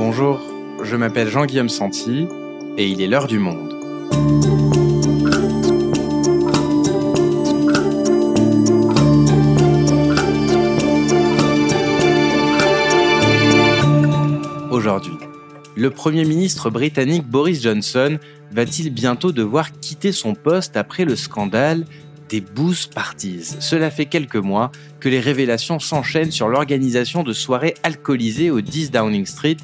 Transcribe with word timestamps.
Bonjour, 0.00 0.40
je 0.84 0.94
m'appelle 0.94 1.26
Jean-Guillaume 1.26 1.68
Santi 1.68 2.28
et 2.76 2.86
il 2.86 3.02
est 3.02 3.08
l'heure 3.08 3.26
du 3.26 3.40
monde. 3.40 3.74
Aujourd'hui, 14.70 15.14
le 15.74 15.90
Premier 15.90 16.24
ministre 16.24 16.70
britannique 16.70 17.26
Boris 17.26 17.60
Johnson 17.60 18.20
va-t-il 18.52 18.94
bientôt 18.94 19.32
devoir 19.32 19.72
quitter 19.80 20.12
son 20.12 20.36
poste 20.36 20.76
après 20.76 21.06
le 21.06 21.16
scandale 21.16 21.84
des 22.28 22.40
booze 22.40 22.86
parties. 22.86 23.56
Cela 23.60 23.90
fait 23.90 24.06
quelques 24.06 24.36
mois 24.36 24.70
que 25.00 25.08
les 25.08 25.20
révélations 25.20 25.78
s'enchaînent 25.78 26.30
sur 26.30 26.48
l'organisation 26.48 27.22
de 27.22 27.32
soirées 27.32 27.74
alcoolisées 27.82 28.50
au 28.50 28.60
10 28.60 28.90
Downing 28.90 29.26
Street 29.26 29.56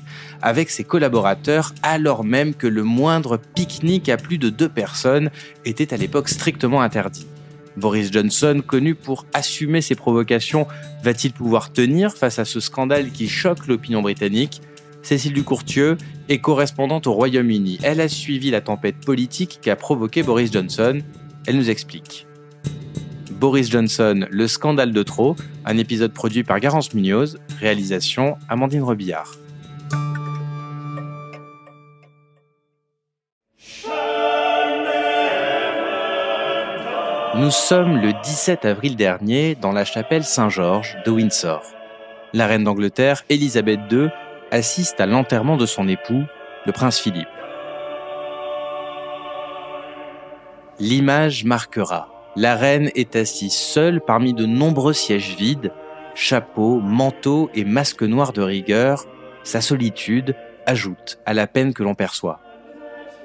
avec 0.43 0.71
ses 0.71 0.85
collaborateurs 0.85 1.75
alors 1.83 2.25
même 2.25 2.55
que 2.55 2.67
le 2.67 2.83
moindre 2.83 3.39
pique-nique 3.55 4.09
à 4.09 4.17
plus 4.17 4.39
de 4.39 4.51
deux 4.51 4.69
personnes 4.69 5.31
était 5.65 5.93
à 5.93 5.97
l'époque 5.97 6.29
strictement 6.29 6.83
interdit. 6.83 7.27
Boris 7.77 8.13
Johnson, 8.13 8.63
connu 8.65 8.95
pour 8.95 9.27
assumer 9.33 9.81
ses 9.81 9.97
provocations, 9.97 10.67
va-t-il 11.03 11.33
pouvoir 11.33 11.73
tenir 11.73 12.15
face 12.15 12.39
à 12.39 12.45
ce 12.45 12.61
scandale 12.61 13.11
qui 13.11 13.29
choque 13.29 13.67
l'opinion 13.67 14.01
britannique? 14.01 14.61
Cécile 15.03 15.35
Ducourtieu 15.35 15.99
est 16.29 16.39
correspondante 16.39 17.07
au 17.07 17.13
Royaume-Uni. 17.13 17.79
Elle 17.83 18.01
a 18.01 18.09
suivi 18.09 18.51
la 18.51 18.61
tempête 18.61 18.97
politique 19.05 19.59
qui 19.61 19.71
a 19.71 19.77
provoqué 19.77 20.23
Boris 20.23 20.51
Johnson. 20.51 21.01
Elle 21.47 21.57
nous 21.57 21.69
explique. 21.69 22.27
Boris 23.35 23.71
Johnson, 23.71 24.27
Le 24.31 24.47
scandale 24.47 24.93
de 24.93 25.03
trop, 25.03 25.37
un 25.65 25.77
épisode 25.77 26.13
produit 26.13 26.45
par 26.45 26.61
Garance 26.61 26.95
Munoz, 26.95 27.39
réalisation 27.59 28.37
Amandine 28.49 28.83
Rebillard. 28.83 29.33
Nous 37.37 37.51
sommes 37.51 38.01
le 38.01 38.13
17 38.23 38.65
avril 38.65 38.95
dernier 38.95 39.57
dans 39.57 39.73
la 39.73 39.85
chapelle 39.85 40.23
Saint-Georges 40.23 40.97
de 41.05 41.11
Windsor. 41.11 41.63
La 42.33 42.47
reine 42.47 42.63
d'Angleterre, 42.63 43.25
Elisabeth 43.29 43.81
II, 43.91 44.09
assiste 44.53 45.01
à 45.01 45.07
l'enterrement 45.07 45.57
de 45.57 45.67
son 45.67 45.89
époux, 45.89 46.23
le 46.65 46.73
prince 46.73 47.01
Philippe. 47.01 47.27
L'image 50.79 51.45
marquera. 51.45 52.14
La 52.37 52.57
reine 52.57 52.91
est 52.97 53.15
assise 53.15 53.53
seule 53.55 54.01
parmi 54.01 54.35
de 54.35 54.45
nombreux 54.45 54.93
sièges 54.93 55.37
vides, 55.37 55.71
chapeau, 56.17 56.81
manteau 56.81 57.49
et 57.55 57.65
masque 57.65 58.03
noir 58.03 58.33
de 58.33 58.43
rigueur. 58.43 59.07
Sa 59.45 59.61
solitude 59.61 60.35
ajoute 60.67 61.21
à 61.27 61.35
la 61.35 61.47
peine 61.47 61.73
que 61.73 61.85
l'on 61.85 61.95
perçoit. 61.95 62.41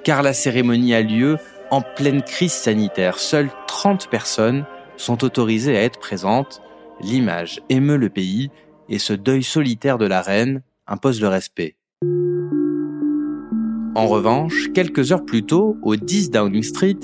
Car 0.04 0.22
la 0.22 0.34
cérémonie 0.34 0.94
a 0.94 1.02
lieu 1.02 1.38
en 1.72 1.82
pleine 1.82 2.22
crise 2.22 2.54
sanitaire. 2.54 3.18
Seules 3.18 3.50
30 3.68 4.12
personnes 4.12 4.66
sont 4.96 5.24
autorisées 5.24 5.76
à 5.76 5.82
être 5.82 6.00
présentes. 6.00 6.62
L'image 7.02 7.62
émeut 7.70 7.98
le 7.98 8.10
pays 8.10 8.52
et 8.90 9.00
ce 9.00 9.14
deuil 9.14 9.42
solitaire 9.42 9.98
de 9.98 10.06
la 10.06 10.22
reine 10.22 10.62
impose 10.86 11.20
le 11.20 11.30
respect. 11.30 11.76
En 13.96 14.06
revanche, 14.06 14.72
quelques 14.74 15.12
heures 15.12 15.26
plus 15.26 15.44
tôt, 15.44 15.78
au 15.82 15.96
10 15.96 16.30
Downing 16.30 16.64
Street, 16.64 17.00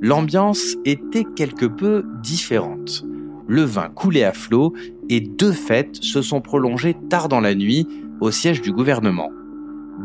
l'ambiance 0.00 0.76
était 0.84 1.24
quelque 1.24 1.66
peu 1.66 2.04
différente. 2.22 3.04
Le 3.46 3.62
vin 3.62 3.88
coulait 3.88 4.24
à 4.24 4.32
flot 4.32 4.72
et 5.08 5.20
deux 5.20 5.52
fêtes 5.52 5.96
se 5.96 6.22
sont 6.22 6.40
prolongées 6.40 6.96
tard 7.08 7.28
dans 7.28 7.40
la 7.40 7.54
nuit 7.54 7.86
au 8.20 8.30
siège 8.30 8.62
du 8.62 8.72
gouvernement. 8.72 9.30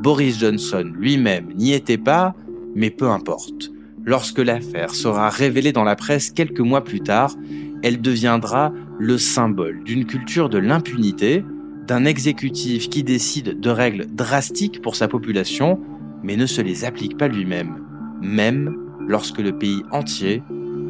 Boris 0.01 0.39
Johnson 0.39 0.91
lui-même 0.97 1.53
n'y 1.55 1.73
était 1.73 1.97
pas, 1.97 2.33
mais 2.75 2.89
peu 2.89 3.09
importe. 3.09 3.71
Lorsque 4.03 4.39
l'affaire 4.39 4.93
sera 4.93 5.29
révélée 5.29 5.71
dans 5.71 5.83
la 5.83 5.95
presse 5.95 6.31
quelques 6.31 6.59
mois 6.59 6.83
plus 6.83 7.01
tard, 7.01 7.35
elle 7.81 8.01
deviendra 8.01 8.71
le 8.99 9.17
symbole 9.17 9.83
d'une 9.83 10.05
culture 10.05 10.49
de 10.49 10.57
l'impunité 10.57 11.43
d'un 11.87 12.05
exécutif 12.05 12.89
qui 12.89 13.03
décide 13.03 13.59
de 13.59 13.69
règles 13.69 14.07
drastiques 14.07 14.81
pour 14.81 14.95
sa 14.95 15.07
population, 15.07 15.79
mais 16.23 16.35
ne 16.35 16.45
se 16.45 16.61
les 16.61 16.83
applique 16.83 17.17
pas 17.17 17.27
lui-même, 17.27 17.79
même 18.21 18.84
lorsque 19.07 19.39
le 19.39 19.57
pays 19.57 19.83
entier 19.91 20.41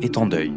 est 0.02 0.18
en 0.18 0.26
deuil. 0.26 0.52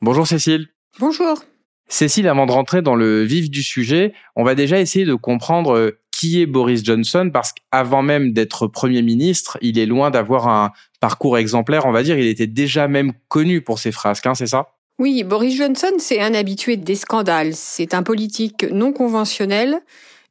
Bonjour 0.00 0.26
Cécile. 0.26 0.68
Bonjour. 0.98 1.42
Cécile, 1.88 2.28
avant 2.28 2.46
de 2.46 2.52
rentrer 2.52 2.82
dans 2.82 2.94
le 2.94 3.22
vif 3.22 3.50
du 3.50 3.62
sujet, 3.62 4.12
on 4.36 4.44
va 4.44 4.54
déjà 4.54 4.80
essayer 4.80 5.04
de 5.04 5.14
comprendre 5.14 5.76
euh, 5.76 5.98
qui 6.12 6.40
est 6.40 6.46
Boris 6.46 6.84
Johnson 6.84 7.30
parce 7.32 7.52
qu'avant 7.52 8.02
même 8.02 8.32
d'être 8.32 8.66
Premier 8.66 9.02
ministre, 9.02 9.58
il 9.60 9.78
est 9.78 9.86
loin 9.86 10.10
d'avoir 10.10 10.48
un 10.48 10.70
parcours 11.00 11.36
exemplaire, 11.36 11.86
on 11.86 11.92
va 11.92 12.02
dire. 12.02 12.18
Il 12.18 12.26
était 12.26 12.46
déjà 12.46 12.88
même 12.88 13.12
connu 13.28 13.60
pour 13.60 13.78
ses 13.78 13.92
frasques, 13.92 14.26
hein, 14.26 14.34
c'est 14.34 14.46
ça? 14.46 14.68
Oui, 14.98 15.24
Boris 15.24 15.56
Johnson, 15.56 15.92
c'est 15.98 16.20
un 16.20 16.34
habitué 16.34 16.76
des 16.76 16.94
scandales. 16.94 17.54
C'est 17.54 17.94
un 17.94 18.02
politique 18.02 18.66
non 18.70 18.92
conventionnel 18.92 19.80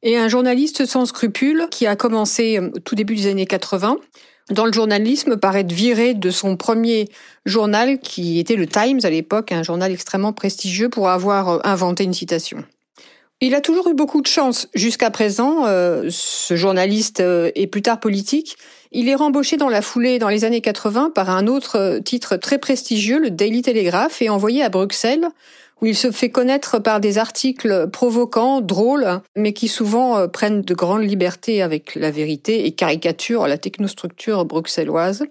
et 0.02 0.16
un 0.16 0.28
journaliste 0.28 0.86
sans 0.86 1.06
scrupules 1.06 1.66
qui 1.70 1.86
a 1.86 1.96
commencé 1.96 2.58
au 2.58 2.78
tout 2.78 2.94
début 2.94 3.14
des 3.14 3.26
années 3.26 3.46
80 3.46 3.96
dans 4.50 4.66
le 4.66 4.72
journalisme 4.72 5.36
par 5.36 5.56
être 5.56 5.72
viré 5.72 6.14
de 6.14 6.30
son 6.30 6.56
premier 6.56 7.08
journal 7.46 8.00
qui 8.00 8.38
était 8.38 8.56
le 8.56 8.66
Times 8.66 9.00
à 9.04 9.10
l'époque, 9.10 9.52
un 9.52 9.62
journal 9.62 9.92
extrêmement 9.92 10.32
prestigieux 10.32 10.88
pour 10.88 11.08
avoir 11.08 11.64
inventé 11.66 12.04
une 12.04 12.14
citation. 12.14 12.64
Il 13.42 13.54
a 13.54 13.62
toujours 13.62 13.88
eu 13.88 13.94
beaucoup 13.94 14.20
de 14.20 14.26
chance 14.26 14.68
jusqu'à 14.74 15.10
présent, 15.10 15.64
euh, 15.64 16.08
ce 16.10 16.56
journaliste 16.56 17.20
euh, 17.20 17.50
et 17.54 17.66
plus 17.66 17.80
tard 17.80 17.98
politique. 17.98 18.58
Il 18.92 19.08
est 19.08 19.14
rembauché 19.14 19.56
dans 19.56 19.70
la 19.70 19.80
foulée 19.80 20.18
dans 20.18 20.28
les 20.28 20.44
années 20.44 20.60
80 20.60 21.12
par 21.14 21.30
un 21.30 21.46
autre 21.46 21.76
euh, 21.76 22.00
titre 22.00 22.36
très 22.36 22.58
prestigieux, 22.58 23.18
le 23.18 23.30
Daily 23.30 23.62
Telegraph, 23.62 24.20
et 24.20 24.28
envoyé 24.28 24.62
à 24.62 24.68
Bruxelles, 24.68 25.26
où 25.80 25.86
il 25.86 25.96
se 25.96 26.10
fait 26.10 26.28
connaître 26.28 26.78
par 26.80 27.00
des 27.00 27.16
articles 27.16 27.88
provocants, 27.90 28.60
drôles, 28.60 29.22
mais 29.36 29.54
qui 29.54 29.68
souvent 29.68 30.28
prennent 30.28 30.60
de 30.60 30.74
grandes 30.74 31.08
libertés 31.08 31.62
avec 31.62 31.94
la 31.94 32.10
vérité 32.10 32.66
et 32.66 32.72
caricaturent 32.72 33.48
la 33.48 33.56
technostructure 33.56 34.44
bruxelloise. 34.44 35.24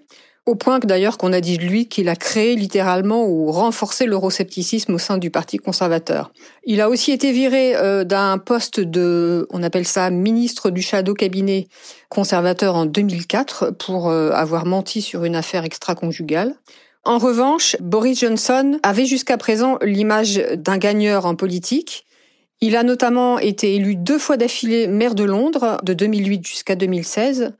Au 0.46 0.54
point 0.54 0.80
que 0.80 0.86
d'ailleurs 0.86 1.18
qu'on 1.18 1.32
a 1.32 1.40
dit 1.40 1.58
de 1.58 1.64
lui 1.64 1.86
qu'il 1.86 2.08
a 2.08 2.16
créé 2.16 2.56
littéralement 2.56 3.26
ou 3.26 3.52
renforcé 3.52 4.06
l'euroscepticisme 4.06 4.94
au 4.94 4.98
sein 4.98 5.18
du 5.18 5.30
Parti 5.30 5.58
conservateur. 5.58 6.32
Il 6.64 6.80
a 6.80 6.88
aussi 6.88 7.12
été 7.12 7.30
viré 7.30 7.76
euh, 7.76 8.04
d'un 8.04 8.38
poste 8.38 8.80
de, 8.80 9.46
on 9.50 9.62
appelle 9.62 9.86
ça 9.86 10.10
ministre 10.10 10.70
du 10.70 10.80
shadow 10.80 11.14
cabinet 11.14 11.68
conservateur 12.08 12.74
en 12.74 12.86
2004 12.86 13.70
pour 13.78 14.08
euh, 14.08 14.30
avoir 14.30 14.64
menti 14.64 15.02
sur 15.02 15.24
une 15.24 15.36
affaire 15.36 15.64
extra-conjugale. 15.64 16.54
En 17.04 17.18
revanche, 17.18 17.76
Boris 17.80 18.20
Johnson 18.20 18.78
avait 18.82 19.06
jusqu'à 19.06 19.36
présent 19.36 19.78
l'image 19.82 20.42
d'un 20.56 20.78
gagneur 20.78 21.26
en 21.26 21.34
politique. 21.34 22.06
Il 22.62 22.76
a 22.76 22.82
notamment 22.82 23.38
été 23.38 23.74
élu 23.74 23.96
deux 23.96 24.18
fois 24.18 24.36
d'affilée 24.36 24.86
maire 24.86 25.14
de 25.14 25.24
Londres, 25.24 25.78
de 25.82 25.94
2008 25.94 26.46
jusqu'à 26.46 26.76
2016. 26.76 27.54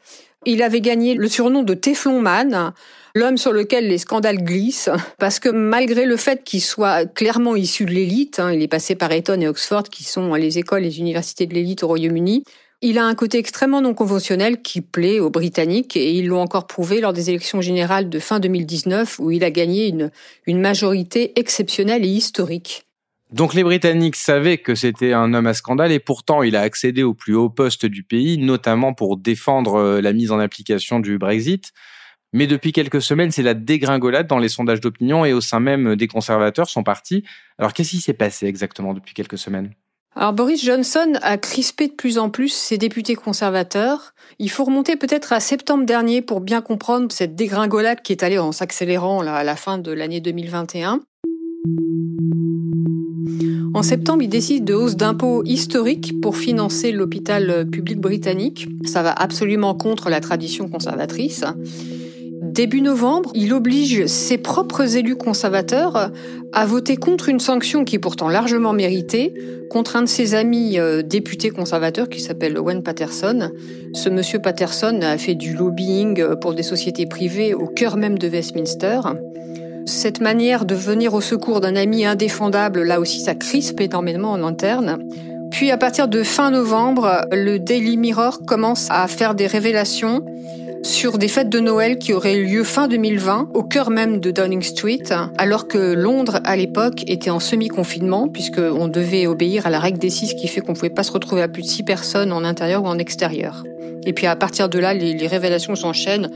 Il 0.46 0.62
avait 0.62 0.80
gagné 0.80 1.14
le 1.14 1.28
surnom 1.28 1.62
de 1.62 1.74
Teflon 1.74 2.20
Man, 2.20 2.72
l'homme 3.14 3.36
sur 3.36 3.52
lequel 3.52 3.88
les 3.88 3.98
scandales 3.98 4.42
glissent, 4.42 4.88
parce 5.18 5.38
que 5.38 5.50
malgré 5.50 6.06
le 6.06 6.16
fait 6.16 6.42
qu'il 6.44 6.62
soit 6.62 7.04
clairement 7.04 7.56
issu 7.56 7.84
de 7.84 7.90
l'élite, 7.90 8.40
hein, 8.40 8.50
il 8.50 8.62
est 8.62 8.68
passé 8.68 8.94
par 8.94 9.12
Eton 9.12 9.40
et 9.40 9.48
Oxford, 9.48 9.82
qui 9.84 10.02
sont 10.02 10.34
les 10.34 10.58
écoles 10.58 10.82
et 10.82 10.88
les 10.88 10.98
universités 10.98 11.46
de 11.46 11.52
l'élite 11.52 11.82
au 11.82 11.88
Royaume-Uni, 11.88 12.44
il 12.82 12.96
a 12.96 13.04
un 13.04 13.14
côté 13.14 13.36
extrêmement 13.36 13.82
non 13.82 13.92
conventionnel 13.92 14.62
qui 14.62 14.80
plaît 14.80 15.20
aux 15.20 15.28
Britanniques 15.28 15.98
et 15.98 16.12
ils 16.12 16.26
l'ont 16.26 16.40
encore 16.40 16.66
prouvé 16.66 17.02
lors 17.02 17.12
des 17.12 17.28
élections 17.28 17.60
générales 17.60 18.08
de 18.08 18.18
fin 18.18 18.40
2019 18.40 19.18
où 19.18 19.30
il 19.30 19.44
a 19.44 19.50
gagné 19.50 19.88
une, 19.88 20.10
une 20.46 20.62
majorité 20.62 21.38
exceptionnelle 21.38 22.06
et 22.06 22.08
historique. 22.08 22.86
Donc 23.32 23.54
les 23.54 23.62
Britanniques 23.62 24.16
savaient 24.16 24.58
que 24.58 24.74
c'était 24.74 25.12
un 25.12 25.32
homme 25.34 25.46
à 25.46 25.54
scandale 25.54 25.92
et 25.92 26.00
pourtant 26.00 26.42
il 26.42 26.56
a 26.56 26.62
accédé 26.62 27.04
au 27.04 27.14
plus 27.14 27.34
haut 27.34 27.48
poste 27.48 27.86
du 27.86 28.02
pays, 28.02 28.38
notamment 28.38 28.92
pour 28.92 29.16
défendre 29.16 29.76
euh, 29.76 30.00
la 30.00 30.12
mise 30.12 30.32
en 30.32 30.40
application 30.40 30.98
du 30.98 31.16
Brexit. 31.16 31.72
Mais 32.32 32.46
depuis 32.46 32.72
quelques 32.72 33.02
semaines, 33.02 33.30
c'est 33.30 33.42
la 33.42 33.54
dégringolade 33.54 34.26
dans 34.26 34.38
les 34.38 34.48
sondages 34.48 34.80
d'opinion 34.80 35.24
et 35.24 35.32
au 35.32 35.40
sein 35.40 35.60
même 35.60 35.96
des 35.96 36.08
conservateurs 36.08 36.68
sont 36.68 36.82
partis. 36.82 37.24
Alors 37.58 37.72
qu'est-ce 37.72 37.90
qui 37.90 38.00
s'est 38.00 38.14
passé 38.14 38.46
exactement 38.46 38.94
depuis 38.94 39.14
quelques 39.14 39.38
semaines? 39.38 39.72
Alors 40.16 40.32
Boris 40.32 40.64
Johnson 40.64 41.12
a 41.22 41.38
crispé 41.38 41.86
de 41.86 41.92
plus 41.92 42.18
en 42.18 42.30
plus 42.30 42.48
ses 42.48 42.78
députés 42.78 43.14
conservateurs. 43.14 44.12
Il 44.40 44.50
faut 44.50 44.64
remonter 44.64 44.96
peut-être 44.96 45.32
à 45.32 45.38
septembre 45.38 45.84
dernier 45.86 46.20
pour 46.20 46.40
bien 46.40 46.62
comprendre 46.62 47.12
cette 47.12 47.36
dégringolade 47.36 48.02
qui 48.02 48.12
est 48.12 48.24
allée 48.24 48.38
en 48.38 48.50
s'accélérant 48.50 49.20
à 49.20 49.44
la 49.44 49.56
fin 49.56 49.78
de 49.78 49.92
l'année 49.92 50.20
2021. 50.20 51.00
En 53.72 53.82
septembre, 53.82 54.22
il 54.22 54.28
décide 54.28 54.64
de 54.64 54.74
hausse 54.74 54.96
d'impôts 54.96 55.42
historiques 55.44 56.20
pour 56.20 56.36
financer 56.36 56.92
l'hôpital 56.92 57.68
public 57.70 57.98
britannique. 58.00 58.68
Ça 58.84 59.02
va 59.02 59.12
absolument 59.12 59.74
contre 59.74 60.10
la 60.10 60.20
tradition 60.20 60.68
conservatrice. 60.68 61.44
Début 62.42 62.80
novembre, 62.80 63.30
il 63.34 63.52
oblige 63.52 64.06
ses 64.06 64.36
propres 64.36 64.96
élus 64.96 65.14
conservateurs 65.14 66.10
à 66.52 66.66
voter 66.66 66.96
contre 66.96 67.28
une 67.28 67.38
sanction 67.38 67.84
qui 67.84 67.96
est 67.96 68.00
pourtant 68.00 68.28
largement 68.28 68.72
méritée, 68.72 69.34
contre 69.70 69.96
un 69.96 70.02
de 70.02 70.08
ses 70.08 70.34
amis 70.34 70.78
euh, 70.78 71.02
députés 71.02 71.50
conservateurs 71.50 72.08
qui 72.08 72.18
s'appelle 72.18 72.58
Owen 72.58 72.82
Patterson. 72.82 73.50
Ce 73.94 74.08
monsieur 74.08 74.40
Patterson 74.40 74.98
a 75.02 75.16
fait 75.16 75.36
du 75.36 75.54
lobbying 75.54 76.34
pour 76.40 76.54
des 76.54 76.64
sociétés 76.64 77.06
privées 77.06 77.54
au 77.54 77.66
cœur 77.66 77.96
même 77.96 78.18
de 78.18 78.28
Westminster. 78.28 79.00
Cette 79.86 80.20
manière 80.20 80.64
de 80.64 80.74
venir 80.74 81.14
au 81.14 81.20
secours 81.20 81.60
d'un 81.60 81.76
ami 81.76 82.04
indéfendable, 82.04 82.82
là 82.82 83.00
aussi, 83.00 83.20
ça 83.20 83.34
crispe 83.34 83.80
énormément 83.80 84.32
en 84.32 84.42
interne. 84.42 84.98
Puis 85.50 85.70
à 85.70 85.76
partir 85.76 86.08
de 86.08 86.22
fin 86.22 86.50
novembre, 86.50 87.26
le 87.32 87.58
Daily 87.58 87.96
Mirror 87.96 88.40
commence 88.46 88.88
à 88.90 89.06
faire 89.08 89.34
des 89.34 89.46
révélations 89.46 90.24
sur 90.82 91.18
des 91.18 91.28
fêtes 91.28 91.50
de 91.50 91.60
Noël 91.60 91.98
qui 91.98 92.12
auraient 92.12 92.36
eu 92.36 92.46
lieu 92.46 92.64
fin 92.64 92.88
2020 92.88 93.50
au 93.54 93.62
cœur 93.62 93.90
même 93.90 94.20
de 94.20 94.30
Downing 94.30 94.62
Street, 94.62 95.02
alors 95.36 95.68
que 95.68 95.78
Londres 95.94 96.40
à 96.44 96.56
l'époque 96.56 97.04
était 97.06 97.30
en 97.30 97.40
semi-confinement 97.40 98.28
puisqu'on 98.28 98.88
devait 98.88 99.26
obéir 99.26 99.66
à 99.66 99.70
la 99.70 99.78
règle 99.78 99.98
des 99.98 100.10
six 100.10 100.34
qui 100.34 100.48
fait 100.48 100.60
qu'on 100.60 100.72
ne 100.72 100.76
pouvait 100.76 100.88
pas 100.90 101.02
se 101.02 101.12
retrouver 101.12 101.42
à 101.42 101.48
plus 101.48 101.62
de 101.62 101.68
six 101.68 101.82
personnes 101.82 102.32
en 102.32 102.44
intérieur 102.44 102.84
ou 102.84 102.86
en 102.86 102.98
extérieur. 102.98 103.64
Et 104.06 104.12
puis 104.12 104.26
à 104.26 104.36
partir 104.36 104.68
de 104.68 104.78
là, 104.78 104.94
les, 104.94 105.26
révélations 105.26 105.74
s'enchaînent 105.74 106.30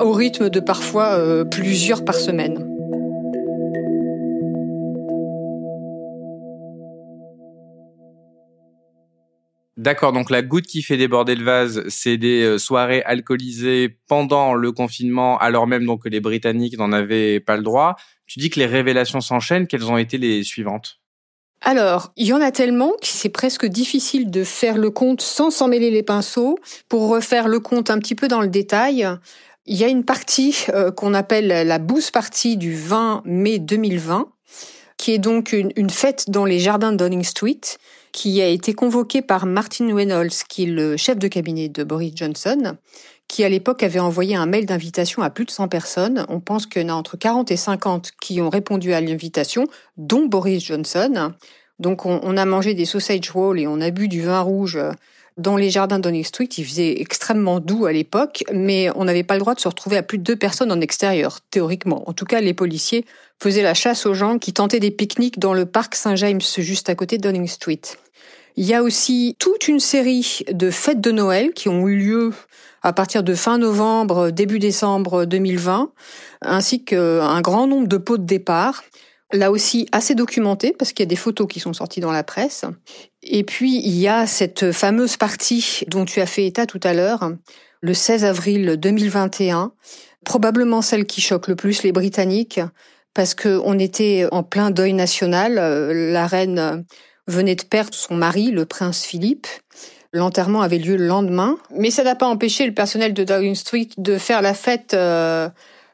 au 0.00 0.12
rythme 0.12 0.48
de 0.48 0.60
parfois 0.60 1.12
euh, 1.18 1.44
plusieurs 1.44 2.04
par 2.04 2.14
semaine. 2.14 2.69
D'accord, 9.80 10.12
donc 10.12 10.28
la 10.28 10.42
goutte 10.42 10.66
qui 10.66 10.82
fait 10.82 10.98
déborder 10.98 11.34
le 11.34 11.42
vase, 11.42 11.84
c'est 11.88 12.18
des 12.18 12.42
euh, 12.42 12.58
soirées 12.58 13.02
alcoolisées 13.04 13.96
pendant 14.08 14.52
le 14.52 14.72
confinement, 14.72 15.38
alors 15.38 15.66
même 15.66 15.86
donc 15.86 16.02
que 16.02 16.10
les 16.10 16.20
Britanniques 16.20 16.76
n'en 16.76 16.92
avaient 16.92 17.40
pas 17.40 17.56
le 17.56 17.62
droit. 17.62 17.96
Tu 18.26 18.40
dis 18.40 18.50
que 18.50 18.60
les 18.60 18.66
révélations 18.66 19.22
s'enchaînent, 19.22 19.66
quelles 19.66 19.90
ont 19.90 19.96
été 19.96 20.18
les 20.18 20.44
suivantes? 20.44 21.00
Alors, 21.62 22.12
il 22.18 22.26
y 22.26 22.34
en 22.34 22.42
a 22.42 22.50
tellement 22.50 22.90
que 23.00 23.06
c'est 23.06 23.30
presque 23.30 23.64
difficile 23.64 24.30
de 24.30 24.44
faire 24.44 24.76
le 24.76 24.90
compte 24.90 25.22
sans 25.22 25.48
s'en 25.48 25.66
mêler 25.66 25.90
les 25.90 26.02
pinceaux. 26.02 26.58
Pour 26.90 27.08
refaire 27.08 27.48
le 27.48 27.58
compte 27.58 27.88
un 27.88 27.98
petit 28.00 28.14
peu 28.14 28.28
dans 28.28 28.42
le 28.42 28.48
détail, 28.48 29.08
il 29.64 29.78
y 29.78 29.84
a 29.84 29.88
une 29.88 30.04
partie 30.04 30.66
euh, 30.74 30.90
qu'on 30.90 31.14
appelle 31.14 31.66
la 31.66 31.78
Booze 31.78 32.10
Party 32.10 32.58
du 32.58 32.74
20 32.74 33.22
mai 33.24 33.58
2020, 33.58 34.30
qui 34.98 35.14
est 35.14 35.18
donc 35.18 35.54
une, 35.54 35.72
une 35.76 35.88
fête 35.88 36.28
dans 36.28 36.44
les 36.44 36.58
jardins 36.58 36.92
de 36.92 36.98
Downing 36.98 37.24
Street, 37.24 37.60
qui 38.12 38.40
a 38.40 38.48
été 38.48 38.74
convoqué 38.74 39.22
par 39.22 39.46
Martin 39.46 39.94
Reynolds, 39.94 40.44
qui 40.48 40.64
est 40.64 40.66
le 40.66 40.96
chef 40.96 41.18
de 41.18 41.28
cabinet 41.28 41.68
de 41.68 41.84
Boris 41.84 42.12
Johnson, 42.14 42.76
qui 43.28 43.44
à 43.44 43.48
l'époque 43.48 43.82
avait 43.82 44.00
envoyé 44.00 44.34
un 44.34 44.46
mail 44.46 44.66
d'invitation 44.66 45.22
à 45.22 45.30
plus 45.30 45.44
de 45.44 45.50
100 45.50 45.68
personnes. 45.68 46.26
On 46.28 46.40
pense 46.40 46.66
qu'il 46.66 46.82
y 46.82 46.84
en 46.84 46.88
a 46.88 46.92
entre 46.94 47.16
40 47.16 47.50
et 47.50 47.56
50 47.56 48.12
qui 48.20 48.40
ont 48.40 48.50
répondu 48.50 48.92
à 48.92 49.00
l'invitation, 49.00 49.66
dont 49.96 50.26
Boris 50.26 50.64
Johnson. 50.64 51.32
Donc 51.78 52.04
on, 52.04 52.36
a 52.36 52.44
mangé 52.44 52.74
des 52.74 52.84
sausage 52.84 53.30
rolls 53.30 53.60
et 53.60 53.66
on 53.66 53.80
a 53.80 53.90
bu 53.90 54.08
du 54.08 54.20
vin 54.20 54.40
rouge 54.40 54.78
dans 55.36 55.56
les 55.56 55.70
jardins 55.70 55.98
Downing 55.98 56.24
Street. 56.24 56.48
Il 56.58 56.64
faisait 56.64 57.00
extrêmement 57.00 57.60
doux 57.60 57.86
à 57.86 57.92
l'époque, 57.92 58.44
mais 58.52 58.88
on 58.94 59.04
n'avait 59.04 59.22
pas 59.22 59.34
le 59.34 59.40
droit 59.40 59.54
de 59.54 59.60
se 59.60 59.68
retrouver 59.68 59.96
à 59.96 60.02
plus 60.02 60.18
de 60.18 60.22
deux 60.22 60.36
personnes 60.36 60.72
en 60.72 60.80
extérieur, 60.80 61.40
théoriquement. 61.50 62.08
En 62.08 62.12
tout 62.12 62.24
cas, 62.24 62.40
les 62.40 62.54
policiers 62.54 63.04
faisaient 63.42 63.62
la 63.62 63.74
chasse 63.74 64.06
aux 64.06 64.14
gens 64.14 64.38
qui 64.38 64.52
tentaient 64.52 64.80
des 64.80 64.90
pique-niques 64.90 65.38
dans 65.38 65.54
le 65.54 65.66
parc 65.66 65.94
Saint-James, 65.94 66.40
juste 66.58 66.88
à 66.90 66.94
côté 66.94 67.16
de 67.16 67.22
Downing 67.22 67.46
Street. 67.46 67.80
Il 68.56 68.66
y 68.66 68.74
a 68.74 68.82
aussi 68.82 69.36
toute 69.38 69.68
une 69.68 69.80
série 69.80 70.40
de 70.50 70.70
fêtes 70.70 71.00
de 71.00 71.12
Noël 71.12 71.52
qui 71.52 71.68
ont 71.68 71.88
eu 71.88 71.96
lieu 71.96 72.32
à 72.82 72.92
partir 72.92 73.22
de 73.22 73.34
fin 73.34 73.58
novembre, 73.58 74.30
début 74.30 74.58
décembre 74.58 75.24
2020, 75.24 75.92
ainsi 76.42 76.84
qu'un 76.84 77.40
grand 77.40 77.66
nombre 77.66 77.88
de 77.88 77.96
pots 77.96 78.18
de 78.18 78.24
départ. 78.24 78.82
Là 79.32 79.50
aussi 79.50 79.88
assez 79.92 80.14
documenté 80.14 80.74
parce 80.76 80.92
qu'il 80.92 81.04
y 81.04 81.06
a 81.06 81.10
des 81.10 81.16
photos 81.16 81.46
qui 81.46 81.60
sont 81.60 81.72
sorties 81.72 82.00
dans 82.00 82.12
la 82.12 82.24
presse. 82.24 82.64
Et 83.22 83.44
puis 83.44 83.80
il 83.84 83.96
y 83.96 84.08
a 84.08 84.26
cette 84.26 84.72
fameuse 84.72 85.16
partie 85.16 85.82
dont 85.86 86.04
tu 86.04 86.20
as 86.20 86.26
fait 86.26 86.46
état 86.46 86.66
tout 86.66 86.80
à 86.82 86.94
l'heure, 86.94 87.30
le 87.80 87.94
16 87.94 88.24
avril 88.24 88.76
2021, 88.76 89.72
probablement 90.24 90.82
celle 90.82 91.06
qui 91.06 91.20
choque 91.20 91.48
le 91.48 91.56
plus 91.56 91.82
les 91.82 91.92
Britanniques 91.92 92.60
parce 93.14 93.34
qu'on 93.34 93.78
était 93.78 94.26
en 94.32 94.42
plein 94.42 94.70
deuil 94.70 94.92
national. 94.92 95.54
La 96.12 96.26
reine 96.26 96.84
venait 97.26 97.54
de 97.54 97.62
perdre 97.62 97.94
son 97.94 98.14
mari, 98.14 98.50
le 98.50 98.66
prince 98.66 99.04
Philippe. 99.04 99.46
L'enterrement 100.12 100.62
avait 100.62 100.78
lieu 100.78 100.96
le 100.96 101.06
lendemain, 101.06 101.56
mais 101.70 101.90
ça 101.90 102.02
n'a 102.02 102.16
pas 102.16 102.26
empêché 102.26 102.66
le 102.66 102.74
personnel 102.74 103.14
de 103.14 103.22
Downing 103.22 103.54
Street 103.54 103.90
de 103.96 104.18
faire 104.18 104.42
la 104.42 104.54
fête 104.54 104.92
euh, 104.92 105.48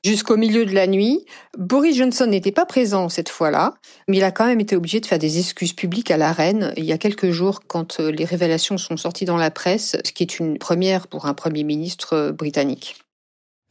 jusqu'au 0.07 0.37
milieu 0.37 0.65
de 0.65 0.73
la 0.73 0.87
nuit. 0.87 1.27
Boris 1.59 1.97
Johnson 1.97 2.27
n'était 2.27 2.53
pas 2.53 2.65
présent 2.65 3.09
cette 3.09 3.29
fois-là, 3.29 3.75
mais 4.09 4.19
il 4.19 4.25
a 4.25 4.31
quand 4.31 4.47
même 4.47 4.61
été 4.61 4.77
obligé 4.77 5.01
de 5.01 5.07
faire 5.07 5.19
des 5.19 5.39
excuses 5.39 5.73
publiques 5.73 6.11
à 6.11 6.17
la 6.17 6.33
reine 6.33 6.73
il 6.77 6.85
y 6.85 6.93
a 6.93 6.99
quelques 6.99 7.31
jours 7.31 7.61
quand 7.67 8.01
euh, 8.01 8.11
les 8.11 8.25
révélations 8.25 8.79
sont 8.79 8.97
sorties 8.97 9.25
dans 9.25 9.37
la 9.37 9.51
presse, 9.51 9.97
ce 10.05 10.13
qui 10.13 10.23
est 10.23 10.39
une 10.39 10.59
première 10.59 11.09
pour 11.09 11.27
un 11.27 11.35
Premier 11.35 11.65
ministre 11.65 12.13
euh, 12.15 12.33
britannique. 12.33 12.97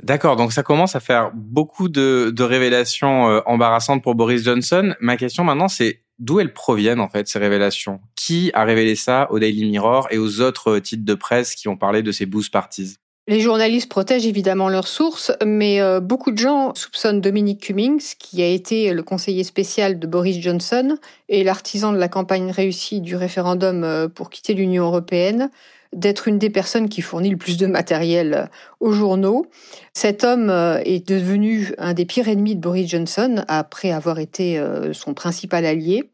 D'accord, 0.03 0.35
donc 0.35 0.51
ça 0.51 0.61
commence 0.61 0.95
à 0.95 0.99
faire 0.99 1.31
beaucoup 1.33 1.87
de, 1.87 2.29
de 2.35 2.43
révélations 2.43 3.41
embarrassantes 3.45 4.03
pour 4.03 4.13
Boris 4.13 4.43
Johnson. 4.43 4.93
Ma 4.99 5.15
question 5.15 5.45
maintenant, 5.45 5.69
c'est 5.69 6.01
d'où 6.19 6.41
elles 6.41 6.53
proviennent 6.53 6.99
en 6.99 7.07
fait 7.07 7.27
ces 7.27 7.39
révélations? 7.39 8.01
Qui 8.15 8.51
a 8.53 8.65
révélé 8.65 8.95
ça 8.95 9.27
au 9.31 9.39
Daily 9.39 9.63
Mirror 9.63 10.07
et 10.11 10.17
aux 10.17 10.41
autres 10.41 10.79
titres 10.79 11.05
de 11.05 11.13
presse 11.13 11.55
qui 11.55 11.69
ont 11.69 11.77
parlé 11.77 12.03
de 12.03 12.11
ces 12.11 12.25
boost 12.25 12.51
parties? 12.51 12.97
Les 13.27 13.39
journalistes 13.39 13.89
protègent 13.89 14.27
évidemment 14.27 14.69
leurs 14.69 14.87
sources, 14.87 15.31
mais 15.43 15.81
euh, 15.81 15.99
beaucoup 15.99 16.31
de 16.31 16.37
gens 16.37 16.75
soupçonnent 16.75 17.21
Dominic 17.21 17.59
Cummings, 17.59 18.13
qui 18.19 18.43
a 18.43 18.47
été 18.47 18.93
le 18.93 19.01
conseiller 19.01 19.43
spécial 19.43 19.97
de 19.97 20.05
Boris 20.05 20.39
Johnson 20.39 20.97
et 21.27 21.43
l'artisan 21.43 21.91
de 21.91 21.97
la 21.97 22.07
campagne 22.07 22.51
réussie 22.51 23.01
du 23.01 23.15
référendum 23.15 23.83
euh, 23.83 24.07
pour 24.07 24.29
quitter 24.29 24.53
l'Union 24.53 24.85
européenne, 24.85 25.49
d'être 25.91 26.27
une 26.27 26.37
des 26.37 26.51
personnes 26.51 26.87
qui 26.87 27.01
fournit 27.01 27.31
le 27.31 27.37
plus 27.37 27.57
de 27.57 27.65
matériel 27.65 28.33
euh, 28.33 28.45
aux 28.79 28.91
journaux. 28.91 29.47
Cet 29.93 30.23
homme 30.23 30.51
est 30.83 31.07
devenu 31.07 31.73
un 31.79 31.93
des 31.93 32.05
pires 32.05 32.27
ennemis 32.27 32.55
de 32.55 32.61
Boris 32.61 32.87
Johnson 32.87 33.43
après 33.47 33.91
avoir 33.91 34.19
été 34.19 34.61
son 34.91 35.13
principal 35.13 35.65
allié. 35.65 36.11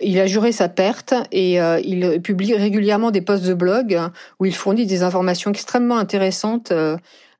Il 0.00 0.20
a 0.20 0.26
juré 0.26 0.52
sa 0.52 0.68
perte 0.68 1.12
et 1.32 1.54
il 1.56 2.20
publie 2.22 2.54
régulièrement 2.54 3.10
des 3.10 3.20
posts 3.20 3.44
de 3.44 3.54
blog 3.54 3.98
où 4.38 4.46
il 4.46 4.54
fournit 4.54 4.86
des 4.86 5.02
informations 5.02 5.50
extrêmement 5.50 5.98
intéressantes, 5.98 6.72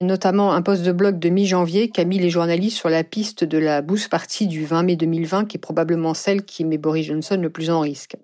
notamment 0.01 0.53
un 0.53 0.63
post 0.63 0.83
de 0.83 0.91
blog 0.91 1.21
de 1.21 1.29
mi-janvier 1.29 1.89
qui 1.89 2.01
a 2.01 2.05
mis 2.05 2.19
les 2.19 2.31
journalistes 2.31 2.77
sur 2.77 2.89
la 2.89 3.05
piste 3.05 3.45
de 3.45 3.59
la 3.59 3.81
boost 3.81 4.09
party 4.09 4.49
du 4.49 4.65
20 4.65 4.83
mai 4.83 4.97
2020, 4.97 5.45
qui 5.45 5.57
est 5.57 5.61
probablement 5.61 6.15
celle 6.15 6.43
qui 6.43 6.65
met 6.65 6.79
Boris 6.79 7.07
Johnson 7.07 7.39
le 7.41 7.51
plus 7.51 7.71
en 7.71 7.79
risque. 7.79 8.17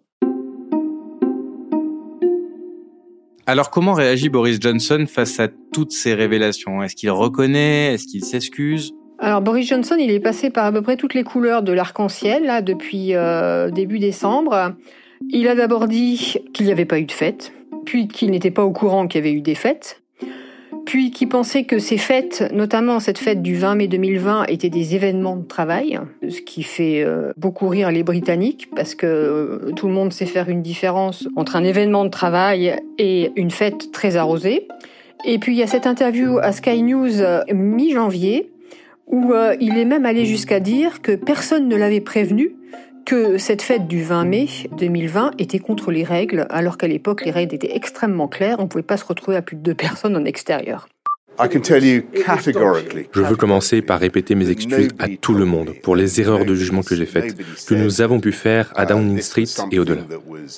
Alors 3.47 3.71
comment 3.71 3.93
réagit 3.93 4.31
Boris 4.31 4.59
Johnson 4.61 5.05
face 5.07 5.39
à 5.39 5.49
toutes 5.73 5.93
ces 5.93 6.15
révélations? 6.15 6.83
Est-ce 6.83 6.97
qu'il 6.97 7.11
reconnaît? 7.11 7.95
Est-ce 7.95 8.07
qu'il 8.07 8.25
s'excuse? 8.25 8.95
Alors 9.19 9.41
Boris 9.41 9.69
Johnson, 9.69 9.97
il 9.99 10.11
est 10.11 10.21
passé 10.21 10.51
par 10.51 10.67
à 10.67 10.73
peu 10.73 10.83
près 10.83 10.97
toutes 10.97 11.15
les 11.15 11.25
couleurs 11.25 11.63
de 11.63 11.73
l'arc-en-ciel 11.73 12.45
là 12.45 12.63
depuis 12.63 13.15
euh, 13.15 13.71
début 13.71 13.99
décembre. 13.99 14.75
Il 15.31 15.49
a 15.49 15.55
d'abord 15.55 15.87
dit 15.87 16.37
qu'il 16.53 16.67
n'y 16.67 16.73
avait 16.73 16.85
pas 16.85 16.99
eu 16.99 17.05
de 17.05 17.13
fête, 17.13 17.53
puis 17.85 18.09
qu'il 18.09 18.31
n'était 18.31 18.51
pas 18.51 18.65
au 18.65 18.73
courant 18.73 19.07
qu'il 19.07 19.25
y 19.25 19.27
avait 19.27 19.37
eu 19.37 19.41
des 19.41 19.55
fêtes, 19.55 20.03
puis 20.85 21.11
qui 21.11 21.27
pensait 21.27 21.65
que 21.65 21.79
ces 21.79 21.97
fêtes, 21.97 22.53
notamment 22.53 23.01
cette 23.01 23.19
fête 23.19 23.43
du 23.43 23.55
20 23.57 23.75
mai 23.77 23.89
2020, 23.89 24.45
étaient 24.45 24.69
des 24.69 24.95
événements 24.95 25.37
de 25.37 25.47
travail, 25.47 25.99
ce 26.29 26.41
qui 26.41 26.63
fait 26.63 27.03
euh, 27.03 27.33
beaucoup 27.37 27.69
rire 27.69 27.91
les 27.91 28.03
Britanniques, 28.03 28.69
parce 28.75 28.95
que 28.95 29.07
euh, 29.07 29.73
tout 29.73 29.87
le 29.87 29.95
monde 29.95 30.13
sait 30.13 30.27
faire 30.27 30.49
une 30.49 30.63
différence 30.63 31.29
entre 31.37 31.57
un 31.57 31.65
événement 31.65 32.05
de 32.05 32.11
travail 32.11 32.77
et 32.99 33.33
une 33.37 33.51
fête 33.51 33.93
très 33.93 34.17
arrosée. 34.17 34.69
Et 35.25 35.39
puis 35.39 35.55
il 35.55 35.59
y 35.59 35.63
a 35.63 35.67
cette 35.67 35.87
interview 35.87 36.39
à 36.39 36.53
Sky 36.53 36.83
News 36.83 37.23
euh, 37.23 37.43
mi-janvier, 37.53 38.51
où 39.07 39.33
il 39.61 39.79
est 39.79 39.85
même 39.85 40.07
allé 40.07 40.25
jusqu'à 40.25 40.61
dire 40.61 41.03
que 41.03 41.13
personne 41.13 41.69
ne 41.69 41.77
l'avait 41.77 42.01
prévenu 42.01 42.57
que 43.05 43.39
cette 43.39 43.63
fête 43.63 43.87
du 43.87 44.03
20 44.03 44.25
mai 44.25 44.49
2020 44.79 45.33
était 45.39 45.59
contre 45.59 45.91
les 45.91 46.05
règles, 46.05 46.47
alors 46.51 46.79
qu'à 46.79 46.89
l'époque, 46.89 47.25
les 47.25 47.31
règles 47.31 47.55
étaient 47.55 47.77
extrêmement 47.77 48.29
claires. 48.29 48.57
On 48.61 48.65
ne 48.65 48.69
pouvait 48.69 48.83
pas 48.83 48.97
se 48.97 49.05
retrouver 49.05 49.37
à 49.37 49.43
plus 49.43 49.57
de 49.57 49.63
deux 49.63 49.75
personnes 49.75 50.17
en 50.17 50.25
extérieur. 50.25 50.89
Je 51.39 53.21
veux 53.21 53.37
commencer 53.37 53.83
par 53.83 54.01
répéter 54.01 54.35
mes 54.35 54.51
excuses 54.51 54.91
à 54.99 55.09
tout 55.09 55.35
le 55.35 55.45
monde 55.45 55.75
pour 55.83 55.97
les 55.97 56.21
erreurs 56.21 56.45
de 56.45 56.55
jugement 56.55 56.83
que 56.83 56.95
j'ai 56.95 57.07
faites, 57.07 57.35
que 57.67 57.75
nous 57.75 58.01
avons 58.01 58.21
pu 58.21 58.33
faire 58.33 58.73
à 58.77 58.87
Downing 58.87 59.21
Street 59.21 59.47
et 59.71 59.79
au-delà. 59.79 60.03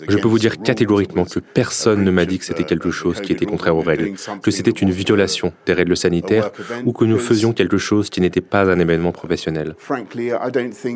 Je 0.09 0.17
peux 0.19 0.29
vous 0.29 0.39
dire 0.39 0.59
catégoriquement 0.59 1.25
que 1.25 1.41
personne 1.41 2.05
ne 2.05 2.11
m'a 2.11 2.27
dit 2.27 2.39
que 2.39 2.45
c'était 2.45 2.65
quelque 2.65 2.91
chose 2.91 3.21
qui 3.21 3.33
était 3.33 3.47
contraire 3.47 3.77
aux 3.77 3.83
règles, 3.83 4.15
que 4.43 4.51
c'était 4.51 4.71
une 4.71 4.91
violation 4.91 5.53
des 5.67 5.73
règles 5.73 5.97
sanitaires 5.97 6.51
ou 6.85 6.93
que 6.93 7.05
nous 7.05 7.19
faisions 7.19 7.53
quelque 7.53 7.79
chose 7.79 8.11
qui 8.11 8.21
n'était 8.21 8.41
pas 8.41 8.71
un 8.71 8.79
événement 8.79 9.13
professionnel. 9.13 9.77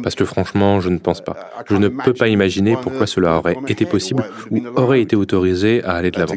Parce 0.02 0.14
que 0.14 0.25
franchement, 0.25 0.80
je 0.80 0.90
ne 0.90 0.99
pense 0.99 1.20
pas. 1.20 1.37
Je 1.68 1.76
ne 1.76 1.88
peux 1.88 2.14
pas 2.14 2.28
imaginer 2.28 2.76
pourquoi 2.82 3.06
cela 3.06 3.37
aurait 3.38 3.56
été 3.68 3.87
possible 3.87 4.25
ou 4.50 4.62
aurait 4.76 5.00
été 5.00 5.16
autorisé 5.16 5.82
à 5.84 5.92
aller 5.92 6.10
de 6.10 6.18
l'avant. 6.18 6.37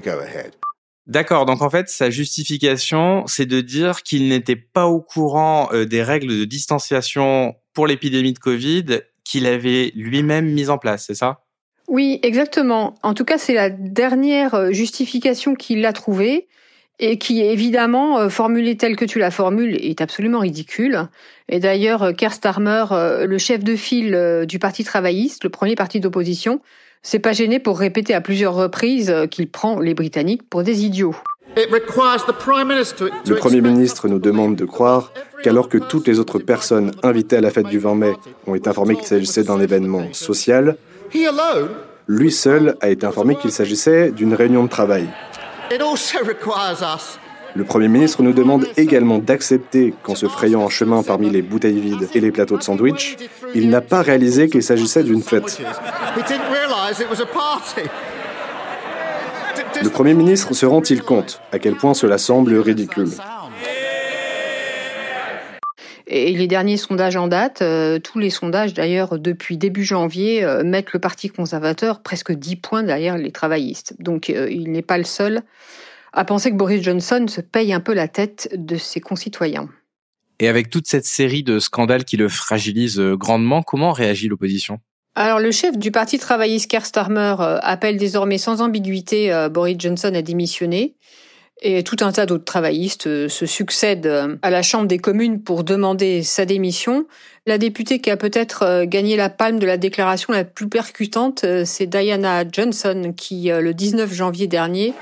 D'accord, 1.06 1.46
donc 1.46 1.62
en 1.62 1.70
fait, 1.70 1.90
sa 1.90 2.10
justification, 2.10 3.26
c'est 3.28 3.46
de 3.46 3.60
dire 3.60 4.04
qu'il 4.04 4.30
n'était 4.30 4.56
pas 4.56 4.88
au 4.88 5.02
courant 5.02 5.68
euh, 5.74 5.86
des 5.86 6.02
règles 6.02 6.40
de 6.40 6.46
distanciation 6.46 7.56
pour 7.74 7.88
l'épidémie 7.88 8.32
de 8.32 8.40
Covid 8.40 8.86
qu'il 9.26 9.46
avait 9.46 9.92
lui-même 9.96 10.50
mises 10.50 10.70
en 10.70 10.78
place, 10.78 11.06
c'est 11.08 11.16
ça? 11.16 11.42
Oui, 11.90 12.20
exactement. 12.24 12.96
En 13.04 13.14
tout 13.14 13.26
cas, 13.26 13.38
c'est 13.38 13.54
la 13.54 13.70
dernière 13.70 14.54
euh, 14.54 14.72
justification 14.72 15.56
qu'il 15.56 15.86
a 15.86 15.92
trouvée 15.92 16.48
et 17.00 17.18
qui, 17.18 17.42
évidemment, 17.42 18.20
euh, 18.20 18.30
formulée 18.30 18.78
telle 18.78 18.96
que 18.96 19.04
tu 19.04 19.20
la 19.20 19.30
formules, 19.30 19.76
est 19.76 20.00
absolument 20.00 20.40
ridicule. 20.40 21.10
Et 21.50 21.60
d'ailleurs, 21.60 22.16
Keir 22.16 22.32
Starmer, 22.32 22.86
le 22.92 23.38
chef 23.38 23.62
de 23.62 23.76
file 23.76 24.46
du 24.48 24.60
Parti 24.60 24.86
travailliste, 24.86 25.44
le 25.44 25.50
premier 25.50 25.76
parti 25.76 26.00
d'opposition, 26.00 26.62
c'est 27.04 27.20
pas 27.20 27.34
gêné 27.34 27.60
pour 27.60 27.78
répéter 27.78 28.14
à 28.14 28.22
plusieurs 28.22 28.56
reprises 28.56 29.12
euh, 29.12 29.28
qu'il 29.28 29.50
prend 29.50 29.80
les 29.80 29.94
Britanniques 29.94 30.50
pour 30.50 30.64
des 30.64 30.86
idiots. 30.86 31.16
Le 31.56 33.36
Premier 33.36 33.62
ministre 33.62 34.08
nous 34.08 34.18
demande 34.18 34.56
de 34.56 34.66
croire 34.66 35.12
qu'alors 35.44 35.70
que 35.70 35.78
toutes 35.78 36.08
les 36.08 36.20
autres 36.20 36.40
personnes 36.40 36.92
invitées 37.04 37.38
à 37.38 37.42
la 37.42 37.52
fête 37.52 37.68
du 37.68 37.78
20 37.78 37.96
mai 37.96 38.14
ont 38.48 38.56
été 38.56 38.70
informées 38.70 38.96
qu'il 38.96 39.06
s'agissait 39.06 39.44
d'un 39.44 39.60
événement 39.60 40.12
social, 40.14 40.78
lui 42.08 42.32
seul 42.32 42.76
a 42.82 42.90
été 42.90 43.06
informé 43.06 43.36
qu'il 43.36 43.52
s'agissait 43.52 44.12
d'une 44.12 44.34
réunion 44.34 44.64
de 44.64 44.70
travail. 44.70 45.08
Le 47.56 47.64
Premier 47.64 47.88
ministre 47.88 48.24
nous 48.24 48.34
demande 48.34 48.66
également 48.78 49.20
d'accepter 49.20 49.94
qu'en 50.02 50.16
se 50.16 50.26
frayant 50.28 50.66
un 50.66 50.70
chemin 50.70 51.04
parmi 51.04 51.30
les 51.30 51.44
bouteilles 51.44 51.80
vides 51.80 52.10
et 52.16 52.20
les 52.20 52.32
plateaux 52.32 52.58
de 52.58 52.64
sandwich, 52.64 53.16
il 53.54 53.70
n'a 53.70 53.82
pas 53.82 54.02
réalisé 54.02 54.50
qu'il 54.50 54.64
s'agissait 54.64 55.04
d'une 55.04 55.22
fête. 55.22 55.62
Le 59.82 59.90
Premier 59.90 60.14
ministre 60.16 60.54
se 60.54 60.66
rend-il 60.66 61.04
compte 61.04 61.42
à 61.52 61.60
quel 61.60 61.76
point 61.76 61.94
cela 61.94 62.18
semble 62.18 62.56
ridicule? 62.56 63.10
Et 66.08 66.32
les 66.34 66.48
derniers 66.48 66.78
sondages 66.78 67.16
en 67.16 67.28
date, 67.28 67.62
euh, 67.62 67.98
tous 67.98 68.20
les 68.20 68.30
sondages 68.30 68.74
d'ailleurs 68.74 69.18
depuis 69.18 69.58
début 69.58 69.84
janvier, 69.84 70.44
euh, 70.44 70.64
mettent 70.64 70.94
le 70.94 71.00
Parti 71.00 71.30
conservateur 71.30 72.02
presque 72.02 72.32
10 72.32 72.58
points 72.58 72.84
derrière 72.84 73.18
les 73.18 73.32
travaillistes. 73.32 73.96
Donc 74.00 74.30
euh, 74.30 74.48
il 74.52 74.72
n'est 74.72 74.82
pas 74.82 74.98
le 74.98 75.06
seul 75.06 75.42
à 76.14 76.26
penser 76.26 76.52
que 76.52 76.56
Boris 76.56 76.84
Johnson 76.84 77.26
se 77.28 77.42
paye 77.42 77.74
un 77.74 77.80
peu 77.80 77.94
la 77.94 78.08
tête 78.08 78.50
de 78.54 78.78
ses 78.78 79.02
concitoyens. 79.02 79.68
Et 80.40 80.48
avec 80.48 80.70
toute 80.70 80.88
cette 80.88 81.06
série 81.06 81.44
de 81.44 81.60
scandales 81.60 82.06
qui 82.06 82.18
le 82.18 82.30
fragilisent 82.30 83.00
euh, 83.00 83.16
grandement, 83.16 83.62
comment 83.62 83.92
réagit 83.92 84.28
l'opposition? 84.28 84.80
Alors 85.16 85.40
le 85.40 85.52
chef 85.52 85.78
du 85.78 85.92
parti 85.92 86.18
travailliste 86.18 86.70
Keir 86.70 86.86
Starmer 86.86 87.36
euh, 87.40 87.60
appelle 87.62 87.98
désormais 87.98 88.40
sans 88.40 88.62
ambiguïté 88.62 89.32
euh, 89.32 89.50
Boris 89.50 89.76
Johnson 89.78 90.12
à 90.16 90.22
démissionner. 90.22 90.96
Et 91.66 91.82
tout 91.84 91.96
un 92.02 92.12
tas 92.12 92.26
d'autres 92.26 92.44
travaillistes 92.44 93.08
euh, 93.08 93.30
se 93.30 93.46
succèdent 93.46 94.06
euh, 94.06 94.36
à 94.42 94.50
la 94.50 94.62
Chambre 94.62 94.86
des 94.86 94.98
communes 94.98 95.42
pour 95.42 95.64
demander 95.64 96.22
sa 96.22 96.44
démission. 96.44 97.06
La 97.46 97.58
députée 97.58 98.00
qui 98.00 98.12
a 98.12 98.18
peut-être 98.18 98.64
euh, 98.64 98.86
gagné 98.86 99.16
la 99.16 99.30
palme 99.30 99.60
de 99.60 99.66
la 99.66 99.78
déclaration 99.78 100.34
la 100.34 100.44
plus 100.44 100.68
percutante, 100.68 101.46
c'est 101.64 101.88
Diana 101.88 102.44
Johnson, 102.50 103.14
qui, 103.16 103.50
le 103.50 103.74
19 103.74 104.14
janvier 104.14 104.48
dernier, 104.48 104.94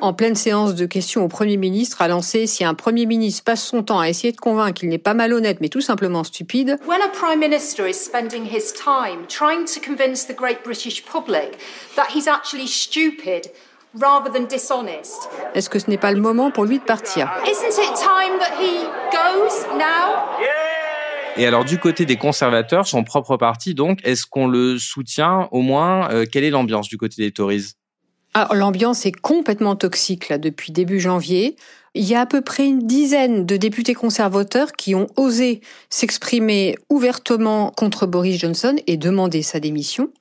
en 0.00 0.12
pleine 0.12 0.34
séance 0.34 0.74
de 0.74 0.84
questions 0.86 1.24
au 1.24 1.28
Premier 1.28 1.56
ministre, 1.56 2.02
a 2.02 2.08
lancé 2.08 2.46
si 2.46 2.64
un 2.64 2.74
Premier 2.74 3.06
ministre 3.06 3.44
passe 3.44 3.62
son 3.62 3.82
temps 3.82 4.00
à 4.00 4.08
essayer 4.08 4.32
de 4.32 4.38
convaincre 4.38 4.80
qu'il 4.80 4.88
n'est 4.90 4.98
pas 4.98 5.14
malhonnête, 5.14 5.58
mais 5.60 5.68
tout 5.68 5.80
simplement 5.80 6.24
stupide. 6.24 6.78
When 6.86 7.00
a 7.00 7.08
Prime 7.08 7.40
Minister 7.40 7.88
is 7.88 7.94
spending 7.94 8.44
his 8.44 8.72
time 8.72 9.26
trying 9.28 9.64
to 9.64 9.80
convince 9.80 10.26
the 10.26 10.36
great 10.36 10.62
British 10.62 11.04
public 11.04 11.58
that 11.96 12.08
he's 12.14 12.28
actually 12.28 12.68
stupid, 12.68 13.50
est-ce 15.54 15.70
que 15.70 15.78
ce 15.78 15.88
n'est 15.88 15.96
pas 15.96 16.12
le 16.12 16.20
moment 16.20 16.50
pour 16.50 16.66
lui 16.66 16.78
de 16.78 16.84
partir? 16.84 17.30
Et 21.36 21.46
alors 21.46 21.64
du 21.64 21.78
côté 21.78 22.04
des 22.04 22.16
conservateurs, 22.16 22.86
son 22.86 23.02
propre 23.02 23.36
parti, 23.36 23.74
donc, 23.74 24.00
est-ce 24.04 24.26
qu'on 24.26 24.46
le 24.46 24.76
soutient 24.78 25.48
au 25.52 25.62
moins? 25.62 26.10
Euh, 26.10 26.26
Quelle 26.30 26.44
est 26.44 26.50
l'ambiance 26.50 26.88
du 26.88 26.98
côté 26.98 27.22
des 27.22 27.32
Tories? 27.32 27.74
Ah, 28.34 28.48
L'ambiance 28.54 29.06
est 29.06 29.12
complètement 29.12 29.76
toxique 29.76 30.28
là 30.28 30.38
depuis 30.38 30.72
début 30.72 31.00
janvier. 31.00 31.56
Il 31.94 32.04
y 32.04 32.14
a 32.14 32.20
à 32.20 32.26
peu 32.26 32.42
près 32.42 32.66
une 32.66 32.86
dizaine 32.86 33.46
de 33.46 33.56
députés 33.56 33.94
conservateurs 33.94 34.72
qui 34.72 34.94
ont 34.94 35.08
osé 35.16 35.62
s'exprimer 35.88 36.76
ouvertement 36.90 37.72
contre 37.76 38.06
Boris 38.06 38.38
Johnson 38.38 38.76
et 38.86 38.96
demander 38.96 39.42
sa 39.42 39.58
démission, 39.58 40.12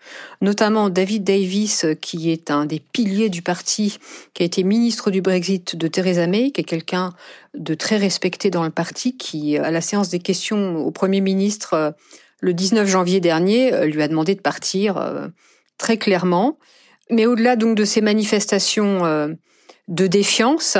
notamment 0.41 0.89
David 0.89 1.25
Davis, 1.25 1.85
qui 2.01 2.31
est 2.31 2.49
un 2.49 2.65
des 2.65 2.79
piliers 2.79 3.29
du 3.29 3.41
parti, 3.41 3.99
qui 4.33 4.43
a 4.43 4.45
été 4.45 4.63
ministre 4.63 5.11
du 5.11 5.21
Brexit 5.21 5.75
de 5.75 5.87
Theresa 5.87 6.25
May, 6.25 6.51
qui 6.51 6.61
est 6.61 6.63
quelqu'un 6.63 7.13
de 7.53 7.73
très 7.75 7.97
respecté 7.97 8.49
dans 8.49 8.63
le 8.63 8.71
parti, 8.71 9.17
qui, 9.17 9.57
à 9.57 9.69
la 9.69 9.81
séance 9.81 10.09
des 10.09 10.19
questions 10.19 10.77
au 10.77 10.91
Premier 10.91 11.21
ministre 11.21 11.95
le 12.39 12.53
19 12.53 12.87
janvier 12.87 13.19
dernier, 13.19 13.85
lui 13.87 14.01
a 14.01 14.07
demandé 14.07 14.35
de 14.35 14.41
partir 14.41 14.97
euh, 14.97 15.27
très 15.77 15.97
clairement. 15.97 16.57
Mais 17.09 17.25
au-delà 17.25 17.55
donc 17.55 17.75
de 17.75 17.85
ces 17.85 18.01
manifestations 18.01 19.05
euh, 19.05 19.29
de 19.87 20.07
défiance, 20.07 20.77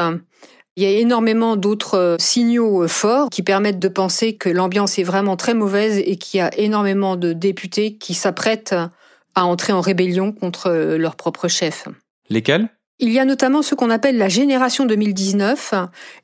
il 0.76 0.84
y 0.84 0.86
a 0.86 0.92
énormément 0.92 1.56
d'autres 1.56 1.98
euh, 1.98 2.16
signaux 2.20 2.84
euh, 2.84 2.88
forts 2.88 3.30
qui 3.30 3.44
permettent 3.44 3.80
de 3.80 3.88
penser 3.88 4.36
que 4.36 4.50
l'ambiance 4.50 5.00
est 5.00 5.04
vraiment 5.04 5.38
très 5.38 5.54
mauvaise 5.54 5.98
et 5.98 6.18
qu'il 6.18 6.40
y 6.40 6.42
a 6.42 6.56
énormément 6.58 7.16
de 7.16 7.34
députés 7.34 7.98
qui 7.98 8.14
s'apprêtent 8.14 8.76
à 9.36 9.46
entrer 9.46 9.74
en 9.74 9.82
rébellion 9.82 10.32
contre 10.32 10.72
leur 10.98 11.16
propre 11.16 11.48
chef. 11.48 11.88
Lesquels? 12.30 12.70
Il 13.00 13.12
y 13.12 13.20
a 13.20 13.26
notamment 13.26 13.62
ce 13.62 13.76
qu'on 13.76 13.92
appelle 13.92 14.18
la 14.18 14.28
génération 14.28 14.86
2019, 14.86 15.74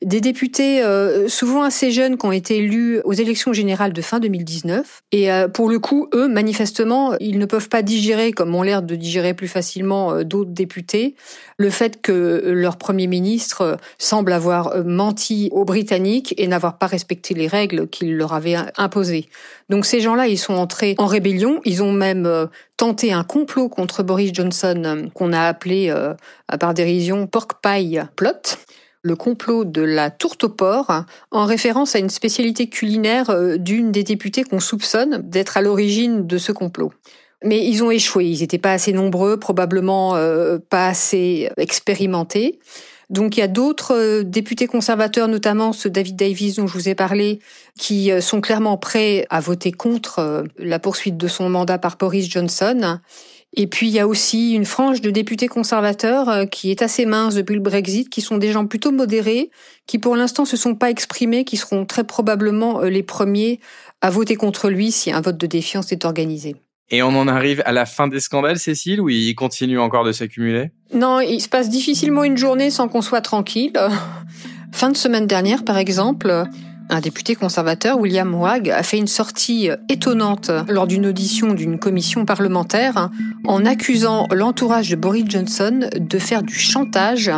des 0.01 0.22
députés 0.22 0.82
euh, 0.82 1.27
souvent 1.27 1.62
assez 1.62 1.92
jeunes 1.92 2.18
qui 2.18 2.25
ont 2.25 2.32
été 2.32 2.58
élus 2.58 3.00
aux 3.03 3.13
élections 3.13 3.53
générales 3.53 3.94
de 3.94 4.01
fin 4.01 4.20
2019. 4.20 5.03
Et 5.12 5.32
euh, 5.32 5.48
pour 5.48 5.70
le 5.70 5.77
coup, 5.77 6.08
eux, 6.15 6.27
manifestement, 6.27 7.13
ils 7.20 7.38
ne 7.38 7.46
peuvent 7.46 7.70
pas 7.70 7.84
digérer, 7.84 8.32
comme 8.32 8.56
ont 8.56 8.63
l'air 8.63 8.82
de 8.82 8.96
digérer 8.96 9.36
plus 9.36 9.48
facilement 9.48 10.13
euh, 10.13 10.24
d'autres 10.24 10.50
députés, 10.50 11.15
le 11.63 11.70
fait 11.70 12.01
que 12.01 12.43
leur 12.46 12.77
Premier 12.77 13.08
ministre 13.08 13.77
semble 13.98 14.34
avoir 14.34 14.84
menti 14.84 15.50
aux 15.51 15.65
Britanniques 15.65 16.36
et 16.38 16.48
n'avoir 16.48 16.77
pas 16.77 16.88
respecté 16.88 17.34
les 17.34 17.48
règles 17.48 17.88
qu'il 17.88 18.15
leur 18.17 18.34
avait 18.34 18.58
imposées. 18.77 19.29
Donc 19.70 19.86
ces 19.86 20.01
gens-là, 20.01 20.27
ils 20.27 20.38
sont 20.38 20.53
entrés 20.53 20.96
en 20.98 21.08
rébellion, 21.08 21.62
ils 21.63 21.82
ont 21.82 21.93
même 21.93 22.50
tenté 22.77 23.13
un 23.13 23.24
complot 23.24 23.70
contre 23.70 24.03
Boris 24.03 24.32
Johnson 24.34 25.10
qu'on 25.13 25.32
a 25.32 25.41
appelé 25.41 25.93
par 26.60 26.74
dérision 26.74 27.27
pork 27.27 27.53
pie 27.63 27.98
plot 28.15 28.58
le 29.03 29.15
complot 29.15 29.65
de 29.65 29.82
la 29.82 30.10
tourte 30.10 30.46
au 30.46 30.50
porc, 30.50 31.03
en 31.32 31.46
référence 31.46 31.96
à 31.96 32.00
une 32.00 32.10
spécialité 32.10 32.70
culinaire 32.70 33.29
euh, 33.29 33.58
d'une 33.58 33.91
des 33.91 34.03
députées 34.03 34.46
qu'on 34.46 34.62
soupçonne 34.62 35.22
d'être 35.29 35.58
à 35.58 35.62
l'origine 35.62 36.25
de 36.25 36.38
ce 36.38 36.51
complot. 36.51 36.93
Mais 37.43 37.65
ils 37.65 37.83
ont 37.83 37.91
échoué, 37.91 38.25
ils 38.25 38.39
n'étaient 38.39 38.57
pas 38.57 38.73
assez 38.73 38.93
nombreux, 38.93 39.38
probablement 39.38 40.15
euh, 40.15 40.57
pas 40.57 40.88
assez 40.88 41.50
expérimentés. 41.57 42.59
Donc 43.09 43.38
il 43.38 43.41
y 43.41 43.43
a 43.43 43.47
d'autres 43.47 43.95
euh, 43.95 44.23
députés 44.23 44.67
conservateurs, 44.67 45.27
notamment 45.27 45.73
ce 45.73 45.88
David 45.88 46.15
Davis 46.15 46.55
dont 46.55 46.67
je 46.67 46.73
vous 46.73 46.89
ai 46.89 46.95
parlé, 46.95 47.39
qui 47.77 48.12
sont 48.21 48.41
clairement 48.41 48.77
prêts 48.77 49.25
à 49.29 49.39
voter 49.39 49.71
contre 49.71 50.45
la 50.57 50.79
poursuite 50.79 51.17
de 51.17 51.27
son 51.27 51.50
mandat 51.50 51.77
par 51.77 51.97
Boris 51.97 52.29
Johnson. 52.29 53.00
Et 53.55 53.67
puis 53.67 53.88
il 53.88 53.93
y 53.93 54.00
a 54.00 54.07
aussi 54.07 54.53
une 54.53 54.65
frange 54.65 55.01
de 55.01 55.12
députés 55.12 55.47
conservateurs 55.47 56.27
euh, 56.29 56.45
qui 56.45 56.71
est 56.71 56.81
assez 56.81 57.05
mince 57.05 57.35
depuis 57.35 57.53
le 57.53 57.62
Brexit, 57.62 58.09
qui 58.09 58.21
sont 58.21 58.38
des 58.38 58.51
gens 58.51 58.65
plutôt 58.65 58.91
modérés, 58.91 59.51
qui 59.85 60.00
pour 60.00 60.15
l'instant 60.15 60.45
se 60.45 60.57
sont 60.57 60.75
pas 60.75 60.89
exprimés, 60.89 61.45
qui 61.45 61.57
seront 61.57 61.85
très 61.85 62.03
probablement 62.03 62.81
euh, 62.81 62.89
les 62.89 63.03
premiers 63.03 63.59
à 64.01 64.09
voter 64.09 64.35
contre 64.35 64.69
lui 64.69 64.91
si 64.91 65.12
un 65.12 65.21
vote 65.21 65.38
de 65.38 65.47
défiance 65.47 65.91
est 65.91 66.03
organisé. 66.03 66.55
Et 66.90 67.02
on 67.02 67.10
en 67.10 67.28
arrive 67.28 67.63
à 67.66 67.72
la 67.72 67.86
fin 67.86 68.08
des 68.08 68.20
scandales, 68.20 68.60
Cécile, 68.60 69.02
ou 69.02 69.10
il 69.10 69.34
continue 69.36 69.80
encore 69.80 70.04
de 70.04 70.12
s'accumuler? 70.12 70.72
Non, 70.94 71.20
il 71.22 71.40
se 71.40 71.50
passe 71.50 71.70
difficilement 71.70 72.24
une 72.24 72.38
journée 72.38 72.70
sans 72.70 72.88
qu'on 72.88 73.02
soit 73.02 73.22
tranquille. 73.22 73.74
fin 74.72 74.90
de 74.90 74.98
semaine 74.98 75.28
dernière, 75.28 75.63
par 75.63 75.78
exemple, 75.78 76.46
un 76.90 77.00
député 77.00 77.36
conservateur, 77.36 78.00
William 78.00 78.34
Wagg, 78.36 78.70
a 78.70 78.84
fait 78.84 78.98
une 78.98 79.08
sortie 79.08 79.70
étonnante 79.90 80.52
lors 80.68 80.88
d'une 80.88 81.06
audition 81.06 81.54
d'une 81.54 81.80
commission 81.80 82.25
parlementaire 82.25 83.10
en 83.46 83.66
accusant 83.66 84.28
l'entourage 84.32 84.90
de 84.90 84.96
Boris 84.96 85.25
Johnson 85.28 85.90
de 85.98 86.20
faire 86.20 86.44
du 86.44 86.56
chantage 86.56 87.32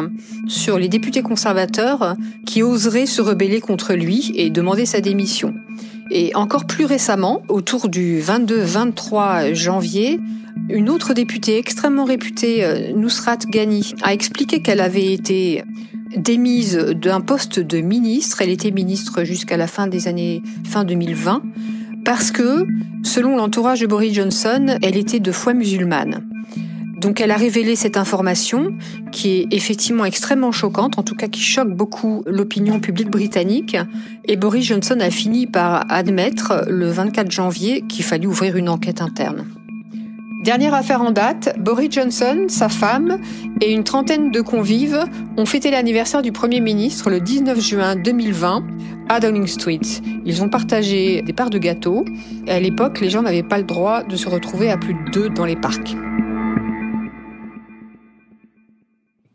sur 0.48 0.80
les 0.80 0.90
députés 0.90 1.22
conservateurs 1.22 2.16
qui 2.46 2.64
oseraient 2.64 3.06
se 3.06 3.22
rebeller 3.22 3.62
contre 3.62 3.94
lui 3.94 4.32
et 4.36 4.50
demander 4.50 4.86
sa 4.86 5.02
démission. 5.02 5.54
Et 6.12 6.36
encore 6.36 6.66
plus 6.66 6.86
récemment, 6.86 7.42
autour 7.50 7.90
du 7.90 8.20
22-23 8.22 9.54
janvier, 9.54 10.20
une 10.70 10.90
autre 10.90 11.14
députée 11.14 11.58
extrêmement 11.58 12.06
réputée, 12.06 12.64
euh, 12.64 12.92
Nusrat 12.94 13.40
Ghani, 13.50 13.94
a 14.02 14.14
expliqué 14.14 14.62
qu'elle 14.62 14.82
avait 14.82 15.14
été 15.14 15.64
démise 16.18 16.76
d'un 16.76 17.22
poste 17.22 17.60
de 17.60 17.82
ministre. 17.82 18.42
Elle 18.42 18.50
était 18.50 18.72
ministre 18.72 19.24
jusqu'à 19.24 19.58
la 19.58 19.68
fin 19.68 19.88
des 19.88 20.08
années 20.08 20.42
fin 20.64 20.84
2020 20.84 21.42
parce 22.06 22.32
que, 22.32 22.66
selon 23.04 23.36
l'entourage 23.36 23.82
de 23.82 23.88
Boris 23.88 24.14
Johnson, 24.14 24.78
elle 24.82 24.96
était 24.96 25.20
de 25.20 25.32
foi 25.32 25.54
musulmane. 25.54 26.24
Donc 26.98 27.20
elle 27.20 27.32
a 27.32 27.38
révélé 27.38 27.76
cette 27.76 27.98
information 27.98 28.74
qui 29.12 29.30
est 29.30 29.48
effectivement 29.52 30.06
extrêmement 30.06 30.52
choquante, 30.52 30.98
en 30.98 31.04
tout 31.04 31.16
cas 31.16 31.28
qui 31.28 31.42
choque 31.42 31.72
beaucoup 31.72 32.24
l'opinion 32.26 32.80
publique 32.80 33.10
britannique. 33.10 33.76
Et 34.26 34.38
Boris 34.38 34.66
Johnson 34.66 34.98
a 35.02 35.10
fini 35.10 35.46
par 35.46 35.86
admettre 35.92 36.66
le 36.68 36.90
24 36.90 37.30
janvier 37.30 37.82
qu'il 37.82 38.06
fallait 38.06 38.28
ouvrir 38.28 38.56
une 38.56 38.70
enquête 38.70 39.02
interne. 39.02 39.46
Dernière 40.46 40.76
affaire 40.76 41.02
en 41.02 41.10
date, 41.10 41.58
Boris 41.58 41.90
Johnson, 41.90 42.46
sa 42.50 42.70
femme 42.70 43.20
et 43.62 43.72
une 43.72 43.84
trentaine 43.84 44.30
de 44.30 44.42
convives 44.42 45.04
ont 45.38 45.46
fêté 45.48 45.72
l'anniversaire 45.72 46.22
du 46.22 46.32
Premier 46.32 46.62
ministre 46.62 47.10
le 47.10 47.20
19 47.20 47.60
juin 47.60 47.96
2020 47.96 48.64
à 49.10 49.20
Downing 49.20 49.48
Street. 49.48 49.80
Ils 50.24 50.44
ont 50.44 50.50
partagé 50.50 51.24
des 51.24 51.34
parts 51.34 51.50
de 51.50 51.58
gâteau. 51.58 52.06
À 52.48 52.60
l'époque, 52.60 53.02
les 53.02 53.10
gens 53.10 53.24
n'avaient 53.24 53.42
pas 53.42 53.58
le 53.58 53.64
droit 53.64 54.04
de 54.04 54.16
se 54.16 54.30
retrouver 54.30 54.70
à 54.70 54.78
plus 54.78 54.94
de 54.94 55.10
deux 55.10 55.30
dans 55.30 55.46
les 55.46 55.56
parcs. 55.56 55.96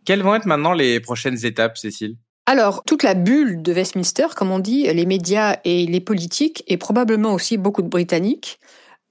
Quelles 0.04 0.22
vont 0.22 0.36
être 0.36 0.46
maintenant 0.46 0.74
les 0.74 1.00
prochaines 1.00 1.44
étapes, 1.44 1.76
Cécile? 1.76 2.18
Alors, 2.46 2.84
toute 2.84 3.02
la 3.02 3.14
bulle 3.14 3.62
de 3.62 3.72
Westminster, 3.72 4.26
comme 4.36 4.52
on 4.52 4.60
dit, 4.60 4.84
les 4.84 5.06
médias 5.06 5.56
et 5.64 5.86
les 5.86 6.00
politiques, 6.00 6.62
et 6.68 6.76
probablement 6.76 7.34
aussi 7.34 7.56
beaucoup 7.56 7.82
de 7.82 7.88
Britanniques, 7.88 8.60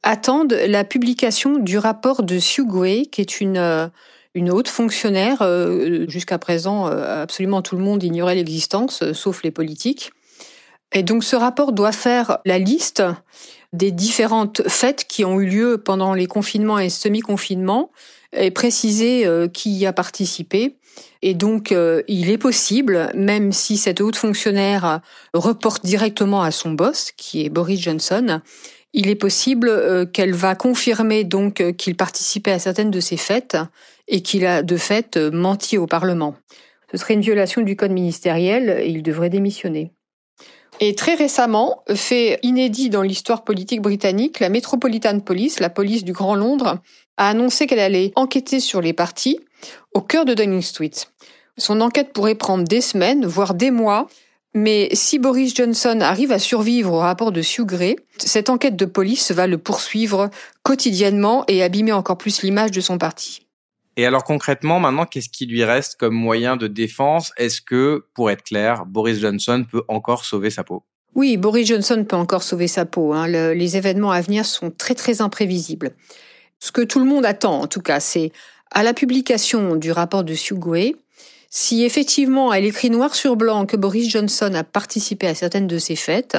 attendent 0.03 0.53
la 0.53 0.83
publication 0.83 1.57
du 1.57 1.77
rapport 1.77 2.23
de 2.23 2.39
Gray, 2.63 3.07
qui 3.07 3.21
est 3.21 3.41
une, 3.41 3.57
euh, 3.57 3.87
une 4.33 4.51
haute 4.51 4.67
fonctionnaire. 4.67 5.41
Euh, 5.41 6.05
jusqu'à 6.07 6.37
présent, 6.37 6.87
euh, 6.87 7.23
absolument 7.23 7.61
tout 7.61 7.75
le 7.75 7.83
monde 7.83 8.03
ignorait 8.03 8.35
l'existence, 8.35 9.11
sauf 9.13 9.43
les 9.43 9.51
politiques. 9.51 10.11
Et 10.93 11.03
donc 11.03 11.23
ce 11.23 11.35
rapport 11.35 11.71
doit 11.71 11.91
faire 11.91 12.39
la 12.45 12.57
liste 12.57 13.03
des 13.73 13.91
différentes 13.91 14.67
fêtes 14.67 15.05
qui 15.07 15.23
ont 15.23 15.39
eu 15.39 15.45
lieu 15.45 15.77
pendant 15.77 16.15
les 16.15 16.25
confinements 16.25 16.79
et 16.79 16.89
semi-confinements 16.89 17.91
et 18.33 18.49
préciser 18.49 19.27
qui 19.53 19.69
y 19.71 19.85
a 19.85 19.93
participé. 19.93 20.77
Et 21.21 21.35
donc, 21.35 21.71
il 22.07 22.31
est 22.31 22.39
possible, 22.39 23.11
même 23.13 23.51
si 23.51 23.77
cette 23.77 24.01
haute 24.01 24.15
fonctionnaire 24.15 25.01
reporte 25.35 25.85
directement 25.85 26.41
à 26.41 26.49
son 26.49 26.71
boss, 26.71 27.11
qui 27.15 27.45
est 27.45 27.49
Boris 27.49 27.79
Johnson, 27.79 28.41
il 28.93 29.09
est 29.09 29.15
possible 29.15 29.69
euh, 29.69 30.05
qu'elle 30.05 30.33
va 30.33 30.55
confirmer 30.55 31.23
donc 31.23 31.61
euh, 31.61 31.71
qu'il 31.71 31.95
participait 31.95 32.51
à 32.51 32.59
certaines 32.59 32.91
de 32.91 32.99
ces 32.99 33.17
fêtes 33.17 33.57
et 34.07 34.21
qu'il 34.21 34.45
a 34.45 34.63
de 34.63 34.77
fait 34.77 35.17
euh, 35.17 35.31
menti 35.31 35.77
au 35.77 35.85
Parlement. 35.85 36.35
Ce 36.91 36.97
serait 36.97 37.13
une 37.13 37.21
violation 37.21 37.61
du 37.61 37.75
code 37.75 37.91
ministériel 37.91 38.81
et 38.81 38.89
il 38.89 39.03
devrait 39.03 39.29
démissionner. 39.29 39.91
Et 40.79 40.95
très 40.95 41.15
récemment, 41.15 41.83
fait 41.93 42.39
inédit 42.41 42.89
dans 42.89 43.01
l'histoire 43.01 43.43
politique 43.43 43.81
britannique, 43.81 44.39
la 44.39 44.49
Metropolitan 44.49 45.19
Police, 45.19 45.59
la 45.59 45.69
police 45.69 46.03
du 46.03 46.13
Grand 46.13 46.35
Londres, 46.35 46.79
a 47.17 47.29
annoncé 47.29 47.67
qu'elle 47.67 47.79
allait 47.79 48.13
enquêter 48.15 48.59
sur 48.59 48.81
les 48.81 48.93
partis 48.93 49.39
au 49.93 50.01
cœur 50.01 50.23
de 50.23 50.33
Downing 50.33 50.61
Street. 50.61 50.91
Son 51.57 51.81
enquête 51.81 52.13
pourrait 52.13 52.35
prendre 52.35 52.63
des 52.63 52.79
semaines, 52.79 53.25
voire 53.25 53.53
des 53.53 53.71
mois, 53.71 54.07
mais 54.53 54.89
si 54.93 55.19
Boris 55.19 55.55
Johnson 55.55 55.99
arrive 56.01 56.31
à 56.31 56.39
survivre 56.39 56.93
au 56.93 56.99
rapport 56.99 57.31
de 57.31 57.41
Sue 57.41 57.65
Gray, 57.65 57.95
cette 58.17 58.49
enquête 58.49 58.75
de 58.75 58.85
police 58.85 59.31
va 59.31 59.45
le 59.45 59.57
poursuivre 59.57 60.29
quotidiennement 60.63 61.43
et 61.47 61.61
abîmer 61.61 61.91
encore 61.91 62.17
plus 62.17 62.41
l'image 62.41 62.71
de 62.71 62.81
son 62.81 62.97
parti. 62.97 63.45
Et 63.95 64.05
alors 64.05 64.23
concrètement, 64.23 64.79
maintenant, 64.79 65.05
qu'est-ce 65.05 65.29
qui 65.29 65.45
lui 65.45 65.63
reste 65.63 65.97
comme 65.99 66.15
moyen 66.15 66.57
de 66.57 66.67
défense? 66.67 67.31
Est-ce 67.37 67.61
que, 67.61 68.05
pour 68.13 68.31
être 68.31 68.43
clair, 68.43 68.85
Boris 68.85 69.19
Johnson 69.19 69.65
peut 69.69 69.83
encore 69.87 70.25
sauver 70.25 70.49
sa 70.49 70.63
peau? 70.63 70.83
Oui, 71.15 71.37
Boris 71.37 71.67
Johnson 71.67 72.05
peut 72.07 72.15
encore 72.15 72.43
sauver 72.43 72.67
sa 72.67 72.85
peau. 72.85 73.13
Hein. 73.13 73.27
les 73.27 73.77
événements 73.77 74.11
à 74.11 74.21
venir 74.21 74.45
sont 74.45 74.71
très 74.71 74.95
très 74.95 75.21
imprévisibles. 75.21 75.91
Ce 76.59 76.71
que 76.71 76.81
tout 76.81 76.99
le 76.99 77.05
monde 77.05 77.25
attend, 77.25 77.61
en 77.61 77.67
tout 77.67 77.81
cas, 77.81 77.99
c'est 77.99 78.31
à 78.71 78.83
la 78.83 78.93
publication 78.93 79.75
du 79.75 79.91
rapport 79.91 80.23
de 80.23 80.33
Sue 80.33 80.55
Gray, 80.55 80.95
si 81.49 81.83
effectivement 81.83 82.53
elle 82.53 82.65
écrit 82.65 82.89
noir 82.89 83.15
sur 83.15 83.35
blanc 83.35 83.65
que 83.65 83.77
Boris 83.77 84.09
Johnson 84.09 84.53
a 84.53 84.63
participé 84.63 85.27
à 85.27 85.35
certaines 85.35 85.67
de 85.67 85.77
ces 85.77 85.95
fêtes, 85.95 86.37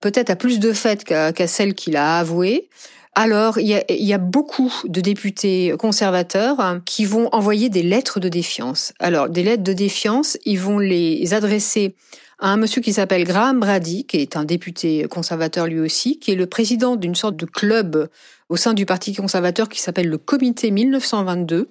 peut-être 0.00 0.30
à 0.30 0.36
plus 0.36 0.60
de 0.60 0.72
fêtes 0.72 1.04
qu'à 1.04 1.46
celles 1.46 1.74
qu'il 1.74 1.96
a 1.96 2.18
avouées, 2.18 2.68
alors 3.14 3.58
il 3.58 3.66
y, 3.66 4.12
a, 4.12 4.18
beaucoup 4.18 4.72
de 4.84 5.00
députés 5.00 5.74
conservateurs 5.76 6.80
qui 6.84 7.04
vont 7.04 7.28
envoyer 7.32 7.68
des 7.68 7.82
lettres 7.82 8.20
de 8.20 8.28
défiance. 8.28 8.92
Alors 9.00 9.28
des 9.28 9.42
lettres 9.42 9.64
de 9.64 9.72
défiance, 9.72 10.38
ils 10.44 10.60
vont 10.60 10.78
les 10.78 11.34
adresser 11.34 11.96
à 12.38 12.52
un 12.52 12.56
monsieur 12.56 12.80
qui 12.80 12.92
s'appelle 12.92 13.24
Graham 13.24 13.58
Brady, 13.58 14.06
qui 14.06 14.18
est 14.18 14.36
un 14.36 14.44
député 14.44 15.06
conservateur 15.10 15.66
lui 15.66 15.80
aussi, 15.80 16.20
qui 16.20 16.30
est 16.30 16.36
le 16.36 16.46
président 16.46 16.94
d'une 16.94 17.16
sorte 17.16 17.36
de 17.36 17.46
club 17.46 18.08
au 18.48 18.56
sein 18.56 18.72
du 18.72 18.86
Parti 18.86 19.14
conservateur 19.14 19.68
qui 19.68 19.80
s'appelle 19.80 20.08
le 20.08 20.18
Comité 20.18 20.70
1922 20.70 21.70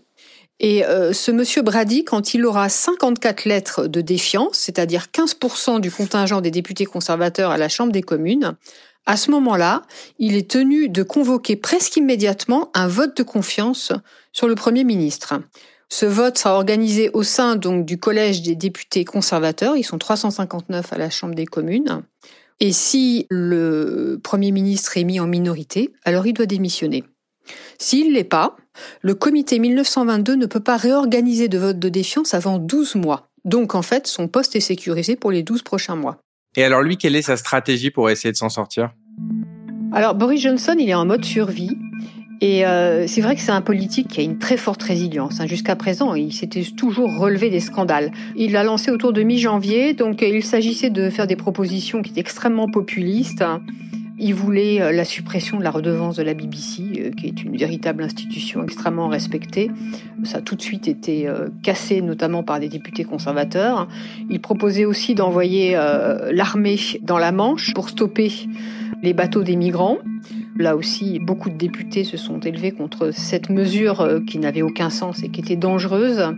et 0.59 0.85
euh, 0.85 1.13
ce 1.13 1.31
monsieur 1.31 1.61
Brady, 1.61 2.03
quand 2.03 2.33
il 2.33 2.45
aura 2.45 2.67
54 2.67 3.45
lettres 3.45 3.87
de 3.87 4.01
défiance, 4.01 4.57
c'est-à-dire 4.57 5.07
15% 5.13 5.79
du 5.79 5.91
contingent 5.91 6.41
des 6.41 6.51
députés 6.51 6.85
conservateurs 6.85 7.51
à 7.51 7.57
la 7.57 7.69
Chambre 7.69 7.91
des 7.91 8.01
communes, 8.01 8.55
à 9.05 9.17
ce 9.17 9.31
moment-là, 9.31 9.83
il 10.19 10.35
est 10.35 10.49
tenu 10.49 10.89
de 10.89 11.03
convoquer 11.03 11.55
presque 11.55 11.95
immédiatement 11.95 12.71
un 12.73 12.87
vote 12.87 13.15
de 13.15 13.23
confiance 13.23 13.93
sur 14.33 14.47
le 14.47 14.55
Premier 14.55 14.83
ministre. 14.83 15.35
Ce 15.89 16.05
vote 16.05 16.37
sera 16.37 16.55
organisé 16.55 17.09
au 17.13 17.23
sein 17.23 17.55
donc 17.55 17.85
du 17.85 17.97
collège 17.97 18.41
des 18.41 18.55
députés 18.55 19.05
conservateurs, 19.05 19.77
ils 19.77 19.85
sont 19.85 19.97
359 19.97 20.91
à 20.91 20.97
la 20.97 21.09
Chambre 21.09 21.35
des 21.35 21.45
communes. 21.45 22.03
Et 22.59 22.71
si 22.73 23.27
le 23.29 24.19
Premier 24.21 24.51
ministre 24.51 24.97
est 24.97 25.03
mis 25.03 25.19
en 25.19 25.27
minorité, 25.27 25.93
alors 26.03 26.25
il 26.25 26.33
doit 26.33 26.47
démissionner. 26.47 27.03
S'il 27.77 28.13
l'est 28.13 28.23
pas, 28.23 28.57
le 29.01 29.15
comité 29.15 29.59
1922 29.59 30.35
ne 30.35 30.45
peut 30.45 30.59
pas 30.59 30.77
réorganiser 30.77 31.47
de 31.47 31.57
vote 31.57 31.79
de 31.79 31.89
défiance 31.89 32.33
avant 32.33 32.57
12 32.57 32.95
mois. 32.95 33.27
Donc 33.45 33.75
en 33.75 33.81
fait, 33.81 34.07
son 34.07 34.27
poste 34.27 34.55
est 34.55 34.61
sécurisé 34.61 35.15
pour 35.15 35.31
les 35.31 35.43
12 35.43 35.61
prochains 35.63 35.95
mois. 35.95 36.17
Et 36.55 36.63
alors 36.63 36.81
lui, 36.81 36.97
quelle 36.97 37.15
est 37.15 37.21
sa 37.21 37.37
stratégie 37.37 37.91
pour 37.91 38.09
essayer 38.09 38.31
de 38.31 38.37
s'en 38.37 38.49
sortir? 38.49 38.91
Alors 39.93 40.15
Boris 40.15 40.41
Johnson, 40.41 40.75
il 40.79 40.89
est 40.89 40.95
en 40.95 41.05
mode 41.05 41.23
survie. 41.23 41.77
Et 42.39 42.65
euh, 42.65 43.07
c'est 43.07 43.21
vrai 43.21 43.35
que 43.35 43.41
c'est 43.41 43.51
un 43.51 43.61
politique 43.61 44.09
qui 44.09 44.19
a 44.19 44.23
une 44.23 44.37
très 44.37 44.57
forte 44.57 44.83
résilience. 44.83 45.39
Hein. 45.39 45.47
Jusqu'à 45.47 45.75
présent, 45.75 46.13
il 46.13 46.33
s'était 46.33 46.63
toujours 46.63 47.17
relevé 47.17 47.49
des 47.49 47.59
scandales. 47.59 48.11
Il 48.35 48.51
l'a 48.51 48.63
lancé 48.63 48.91
autour 48.91 49.11
de 49.11 49.23
mi-janvier, 49.23 49.93
donc 49.93 50.21
il 50.21 50.43
s'agissait 50.43 50.91
de 50.91 51.09
faire 51.09 51.25
des 51.25 51.35
propositions 51.35 52.01
qui 52.01 52.11
étaient 52.11 52.19
extrêmement 52.19 52.69
populistes. 52.69 53.43
Il 54.19 54.33
voulait 54.33 54.81
euh, 54.81 54.91
la 54.91 55.05
suppression 55.05 55.59
de 55.59 55.63
la 55.63 55.69
redevance 55.69 56.15
de 56.15 56.23
la 56.23 56.33
BBC, 56.33 56.81
euh, 56.81 57.11
qui 57.11 57.27
est 57.27 57.43
une 57.43 57.55
véritable 57.55 58.01
institution 58.01 58.63
extrêmement 58.63 59.09
respectée. 59.09 59.69
Ça 60.23 60.39
a 60.39 60.41
tout 60.41 60.55
de 60.55 60.61
suite 60.61 60.87
été 60.87 61.27
euh, 61.27 61.49
cassé, 61.61 62.01
notamment 62.01 62.41
par 62.41 62.59
des 62.59 62.67
députés 62.67 63.03
conservateurs. 63.03 63.87
Il 64.31 64.41
proposait 64.41 64.85
aussi 64.85 65.13
d'envoyer 65.13 65.73
l'armée 66.31 66.77
dans 67.01 67.17
la 67.17 67.31
Manche 67.31 67.73
pour 67.73 67.89
stopper 67.89 68.31
les 69.03 69.13
bateaux 69.13 69.43
des 69.43 69.55
migrants. 69.55 69.97
Là 70.57 70.75
aussi, 70.75 71.19
beaucoup 71.19 71.49
de 71.49 71.55
députés 71.55 72.03
se 72.03 72.17
sont 72.17 72.39
élevés 72.39 72.71
contre 72.71 73.11
cette 73.11 73.49
mesure 73.49 74.21
qui 74.25 74.39
n'avait 74.39 74.61
aucun 74.61 74.89
sens 74.89 75.23
et 75.23 75.29
qui 75.29 75.41
était 75.41 75.55
dangereuse. 75.55 76.33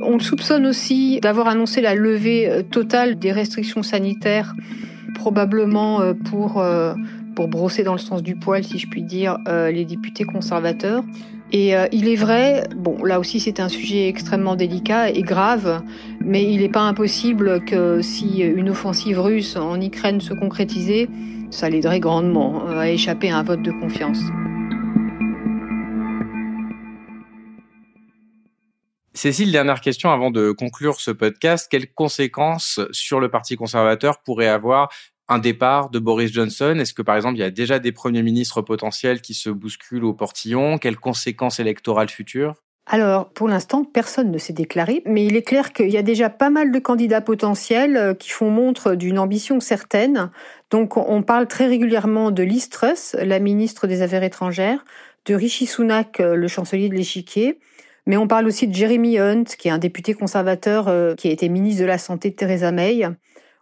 On 0.00 0.18
soupçonne 0.18 0.66
aussi 0.66 1.20
d'avoir 1.20 1.48
annoncé 1.48 1.80
la 1.80 1.94
levée 1.94 2.64
totale 2.70 3.18
des 3.18 3.32
restrictions 3.32 3.82
sanitaires 3.82 4.54
probablement 5.20 6.00
euh, 6.00 6.14
pour, 6.14 6.58
euh, 6.58 6.94
pour 7.36 7.48
brosser 7.48 7.82
dans 7.82 7.92
le 7.92 7.98
sens 7.98 8.22
du 8.22 8.36
poil, 8.36 8.64
si 8.64 8.78
je 8.78 8.88
puis 8.88 9.02
dire, 9.02 9.36
euh, 9.48 9.70
les 9.70 9.84
députés 9.84 10.24
conservateurs. 10.24 11.04
Et 11.52 11.72
il 11.90 12.08
est 12.08 12.14
vrai, 12.14 12.62
bon, 12.76 13.02
là 13.02 13.18
aussi 13.18 13.40
c'est 13.40 13.58
un 13.58 13.68
sujet 13.68 14.06
extrêmement 14.06 14.54
délicat 14.54 15.10
et 15.10 15.22
grave, 15.22 15.82
mais 16.24 16.44
il 16.44 16.60
n'est 16.60 16.68
pas 16.68 16.82
impossible 16.82 17.64
que 17.64 18.00
si 18.02 18.42
une 18.42 18.70
offensive 18.70 19.18
russe 19.18 19.56
en 19.56 19.80
Ukraine 19.80 20.20
se 20.20 20.32
concrétisait, 20.32 21.08
ça 21.50 21.68
l'aiderait 21.68 21.98
grandement 21.98 22.68
à 22.68 22.88
échapper 22.88 23.32
à 23.32 23.38
un 23.38 23.42
vote 23.42 23.62
de 23.62 23.72
confiance. 23.72 24.20
Cécile, 29.22 29.52
dernière 29.52 29.82
question 29.82 30.10
avant 30.10 30.30
de 30.30 30.50
conclure 30.50 30.98
ce 30.98 31.10
podcast. 31.10 31.68
Quelles 31.70 31.92
conséquences 31.92 32.80
sur 32.90 33.20
le 33.20 33.28
Parti 33.28 33.54
conservateur 33.54 34.22
pourrait 34.22 34.48
avoir 34.48 34.88
un 35.28 35.38
départ 35.38 35.90
de 35.90 35.98
Boris 35.98 36.32
Johnson? 36.32 36.78
Est-ce 36.80 36.94
que, 36.94 37.02
par 37.02 37.16
exemple, 37.16 37.36
il 37.36 37.40
y 37.40 37.44
a 37.44 37.50
déjà 37.50 37.78
des 37.78 37.92
premiers 37.92 38.22
ministres 38.22 38.62
potentiels 38.62 39.20
qui 39.20 39.34
se 39.34 39.50
bousculent 39.50 40.06
au 40.06 40.14
portillon? 40.14 40.78
Quelles 40.78 40.96
conséquences 40.96 41.60
électorales 41.60 42.08
futures? 42.08 42.54
Alors, 42.86 43.28
pour 43.28 43.46
l'instant, 43.46 43.84
personne 43.84 44.30
ne 44.30 44.38
s'est 44.38 44.54
déclaré, 44.54 45.02
mais 45.04 45.26
il 45.26 45.36
est 45.36 45.42
clair 45.42 45.74
qu'il 45.74 45.90
y 45.90 45.98
a 45.98 46.02
déjà 46.02 46.30
pas 46.30 46.48
mal 46.48 46.72
de 46.72 46.78
candidats 46.78 47.20
potentiels 47.20 47.98
euh, 47.98 48.14
qui 48.14 48.30
font 48.30 48.50
montre 48.50 48.94
d'une 48.94 49.18
ambition 49.18 49.60
certaine. 49.60 50.30
Donc, 50.70 50.96
on 50.96 51.22
parle 51.22 51.46
très 51.46 51.66
régulièrement 51.66 52.30
de 52.30 52.42
Liz 52.42 52.70
Truss, 52.70 53.14
la 53.20 53.38
ministre 53.38 53.86
des 53.86 54.00
Affaires 54.00 54.22
étrangères, 54.22 54.82
de 55.26 55.34
Rishi 55.34 55.66
Sunak, 55.66 56.20
euh, 56.20 56.34
le 56.36 56.48
chancelier 56.48 56.88
de 56.88 56.94
l'échiquier, 56.94 57.58
mais 58.06 58.16
on 58.16 58.26
parle 58.26 58.46
aussi 58.46 58.66
de 58.66 58.74
Jeremy 58.74 59.18
Hunt, 59.18 59.44
qui 59.44 59.68
est 59.68 59.70
un 59.70 59.78
député 59.78 60.14
conservateur 60.14 60.88
euh, 60.88 61.14
qui 61.14 61.28
a 61.28 61.30
été 61.30 61.48
ministre 61.48 61.82
de 61.82 61.86
la 61.86 61.98
Santé 61.98 62.30
de 62.30 62.34
Theresa 62.34 62.72
May. 62.72 63.06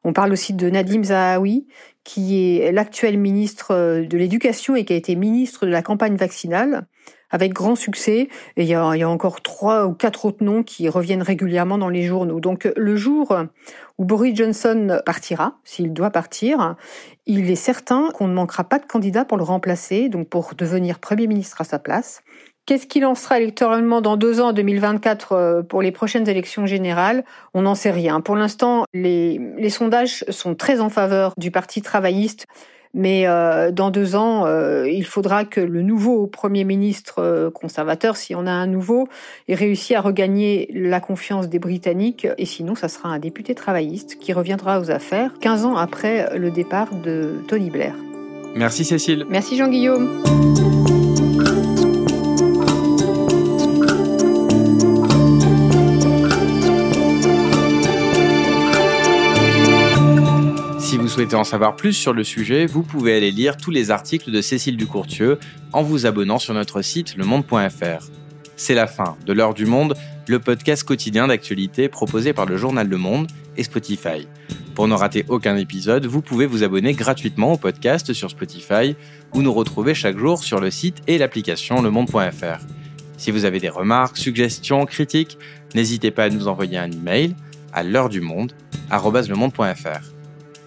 On 0.04 0.12
parle 0.12 0.32
aussi 0.32 0.54
de 0.54 0.70
Nadim 0.70 1.02
Zahawi, 1.04 1.66
qui 2.04 2.58
est 2.58 2.72
l'actuel 2.72 3.18
ministre 3.18 3.72
euh, 3.72 4.06
de 4.06 4.16
l'Éducation 4.16 4.76
et 4.76 4.84
qui 4.84 4.92
a 4.92 4.96
été 4.96 5.16
ministre 5.16 5.66
de 5.66 5.70
la 5.70 5.82
campagne 5.82 6.16
vaccinale. 6.16 6.86
avec 7.30 7.52
grand 7.52 7.76
succès. 7.76 8.28
Et 8.56 8.62
il 8.62 8.68
y 8.68 8.74
a, 8.74 8.96
y 8.96 9.02
a 9.02 9.08
encore 9.08 9.42
trois 9.42 9.86
ou 9.86 9.92
quatre 9.92 10.24
autres 10.24 10.42
noms 10.42 10.62
qui 10.62 10.88
reviennent 10.88 11.22
régulièrement 11.22 11.76
dans 11.76 11.90
les 11.90 12.02
journaux. 12.02 12.40
Donc 12.40 12.66
le 12.74 12.96
jour 12.96 13.36
où 13.98 14.04
Boris 14.04 14.34
Johnson 14.34 15.00
partira, 15.04 15.58
s'il 15.64 15.92
doit 15.92 16.10
partir, 16.10 16.76
il 17.26 17.50
est 17.50 17.56
certain 17.56 18.08
qu'on 18.14 18.28
ne 18.28 18.34
manquera 18.34 18.64
pas 18.64 18.78
de 18.78 18.86
candidats 18.86 19.26
pour 19.26 19.36
le 19.36 19.44
remplacer, 19.44 20.08
donc 20.08 20.28
pour 20.28 20.54
devenir 20.56 20.98
Premier 21.00 21.26
ministre 21.26 21.60
à 21.60 21.64
sa 21.64 21.78
place. 21.78 22.22
Qu'est-ce 22.68 22.86
qu'il 22.86 23.06
en 23.06 23.14
sera 23.14 23.40
électoralement 23.40 24.02
dans 24.02 24.18
deux 24.18 24.42
ans, 24.42 24.52
2024, 24.52 25.32
euh, 25.32 25.62
pour 25.62 25.80
les 25.80 25.90
prochaines 25.90 26.28
élections 26.28 26.66
générales? 26.66 27.24
On 27.54 27.62
n'en 27.62 27.74
sait 27.74 27.90
rien. 27.90 28.20
Pour 28.20 28.36
l'instant, 28.36 28.84
les, 28.92 29.40
les 29.56 29.70
sondages 29.70 30.22
sont 30.28 30.54
très 30.54 30.78
en 30.78 30.90
faveur 30.90 31.32
du 31.38 31.50
Parti 31.50 31.80
travailliste. 31.80 32.44
Mais 32.92 33.26
euh, 33.26 33.70
dans 33.70 33.90
deux 33.90 34.16
ans, 34.16 34.44
euh, 34.44 34.86
il 34.86 35.06
faudra 35.06 35.46
que 35.46 35.62
le 35.62 35.80
nouveau 35.80 36.26
Premier 36.26 36.64
ministre 36.64 37.50
conservateur, 37.54 38.18
si 38.18 38.34
on 38.34 38.46
a 38.46 38.52
un 38.52 38.66
nouveau, 38.66 39.08
ait 39.48 39.54
réussi 39.54 39.94
à 39.94 40.02
regagner 40.02 40.68
la 40.74 41.00
confiance 41.00 41.48
des 41.48 41.58
Britanniques. 41.58 42.28
Et 42.36 42.44
sinon, 42.44 42.74
ça 42.74 42.88
sera 42.88 43.08
un 43.08 43.18
député 43.18 43.54
travailliste 43.54 44.18
qui 44.18 44.34
reviendra 44.34 44.78
aux 44.78 44.90
affaires 44.90 45.32
15 45.40 45.64
ans 45.64 45.76
après 45.76 46.36
le 46.36 46.50
départ 46.50 46.94
de 46.94 47.36
Tony 47.48 47.70
Blair. 47.70 47.94
Merci 48.54 48.84
Cécile. 48.84 49.24
Merci 49.30 49.56
Jean-Guillaume. 49.56 50.67
Souhaitez 61.08 61.36
en 61.36 61.44
savoir 61.44 61.74
plus 61.74 61.94
sur 61.94 62.12
le 62.12 62.22
sujet, 62.22 62.66
vous 62.66 62.82
pouvez 62.82 63.16
aller 63.16 63.30
lire 63.30 63.56
tous 63.56 63.70
les 63.70 63.90
articles 63.90 64.30
de 64.30 64.42
Cécile 64.42 64.76
Ducourtieu 64.76 65.38
en 65.72 65.82
vous 65.82 66.06
abonnant 66.06 66.38
sur 66.38 66.54
notre 66.54 66.82
site 66.82 67.16
lemonde.fr. 67.16 68.08
C'est 68.56 68.74
la 68.74 68.86
fin 68.86 69.16
de 69.24 69.32
l'heure 69.32 69.54
du 69.54 69.64
monde, 69.64 69.94
le 70.26 70.38
podcast 70.38 70.84
quotidien 70.84 71.28
d'actualité 71.28 71.88
proposé 71.88 72.32
par 72.32 72.46
le 72.46 72.56
journal 72.56 72.88
Le 72.88 72.98
Monde 72.98 73.28
et 73.56 73.62
Spotify. 73.62 74.28
Pour 74.74 74.86
ne 74.86 74.94
rater 74.94 75.24
aucun 75.28 75.56
épisode, 75.56 76.04
vous 76.04 76.20
pouvez 76.20 76.46
vous 76.46 76.62
abonner 76.62 76.92
gratuitement 76.92 77.52
au 77.52 77.56
podcast 77.56 78.12
sur 78.12 78.30
Spotify 78.30 78.94
ou 79.32 79.42
nous 79.42 79.52
retrouver 79.52 79.94
chaque 79.94 80.18
jour 80.18 80.42
sur 80.42 80.60
le 80.60 80.70
site 80.70 81.02
et 81.06 81.16
l'application 81.16 81.80
lemonde.fr. 81.80 82.58
Si 83.16 83.30
vous 83.30 83.44
avez 83.44 83.60
des 83.60 83.70
remarques, 83.70 84.18
suggestions, 84.18 84.84
critiques, 84.84 85.38
n'hésitez 85.74 86.10
pas 86.10 86.24
à 86.24 86.30
nous 86.30 86.48
envoyer 86.48 86.76
un 86.76 86.90
email 86.90 87.34
à 87.72 87.82
l'heure 87.82 88.08
du 88.08 88.20
monde 88.20 88.52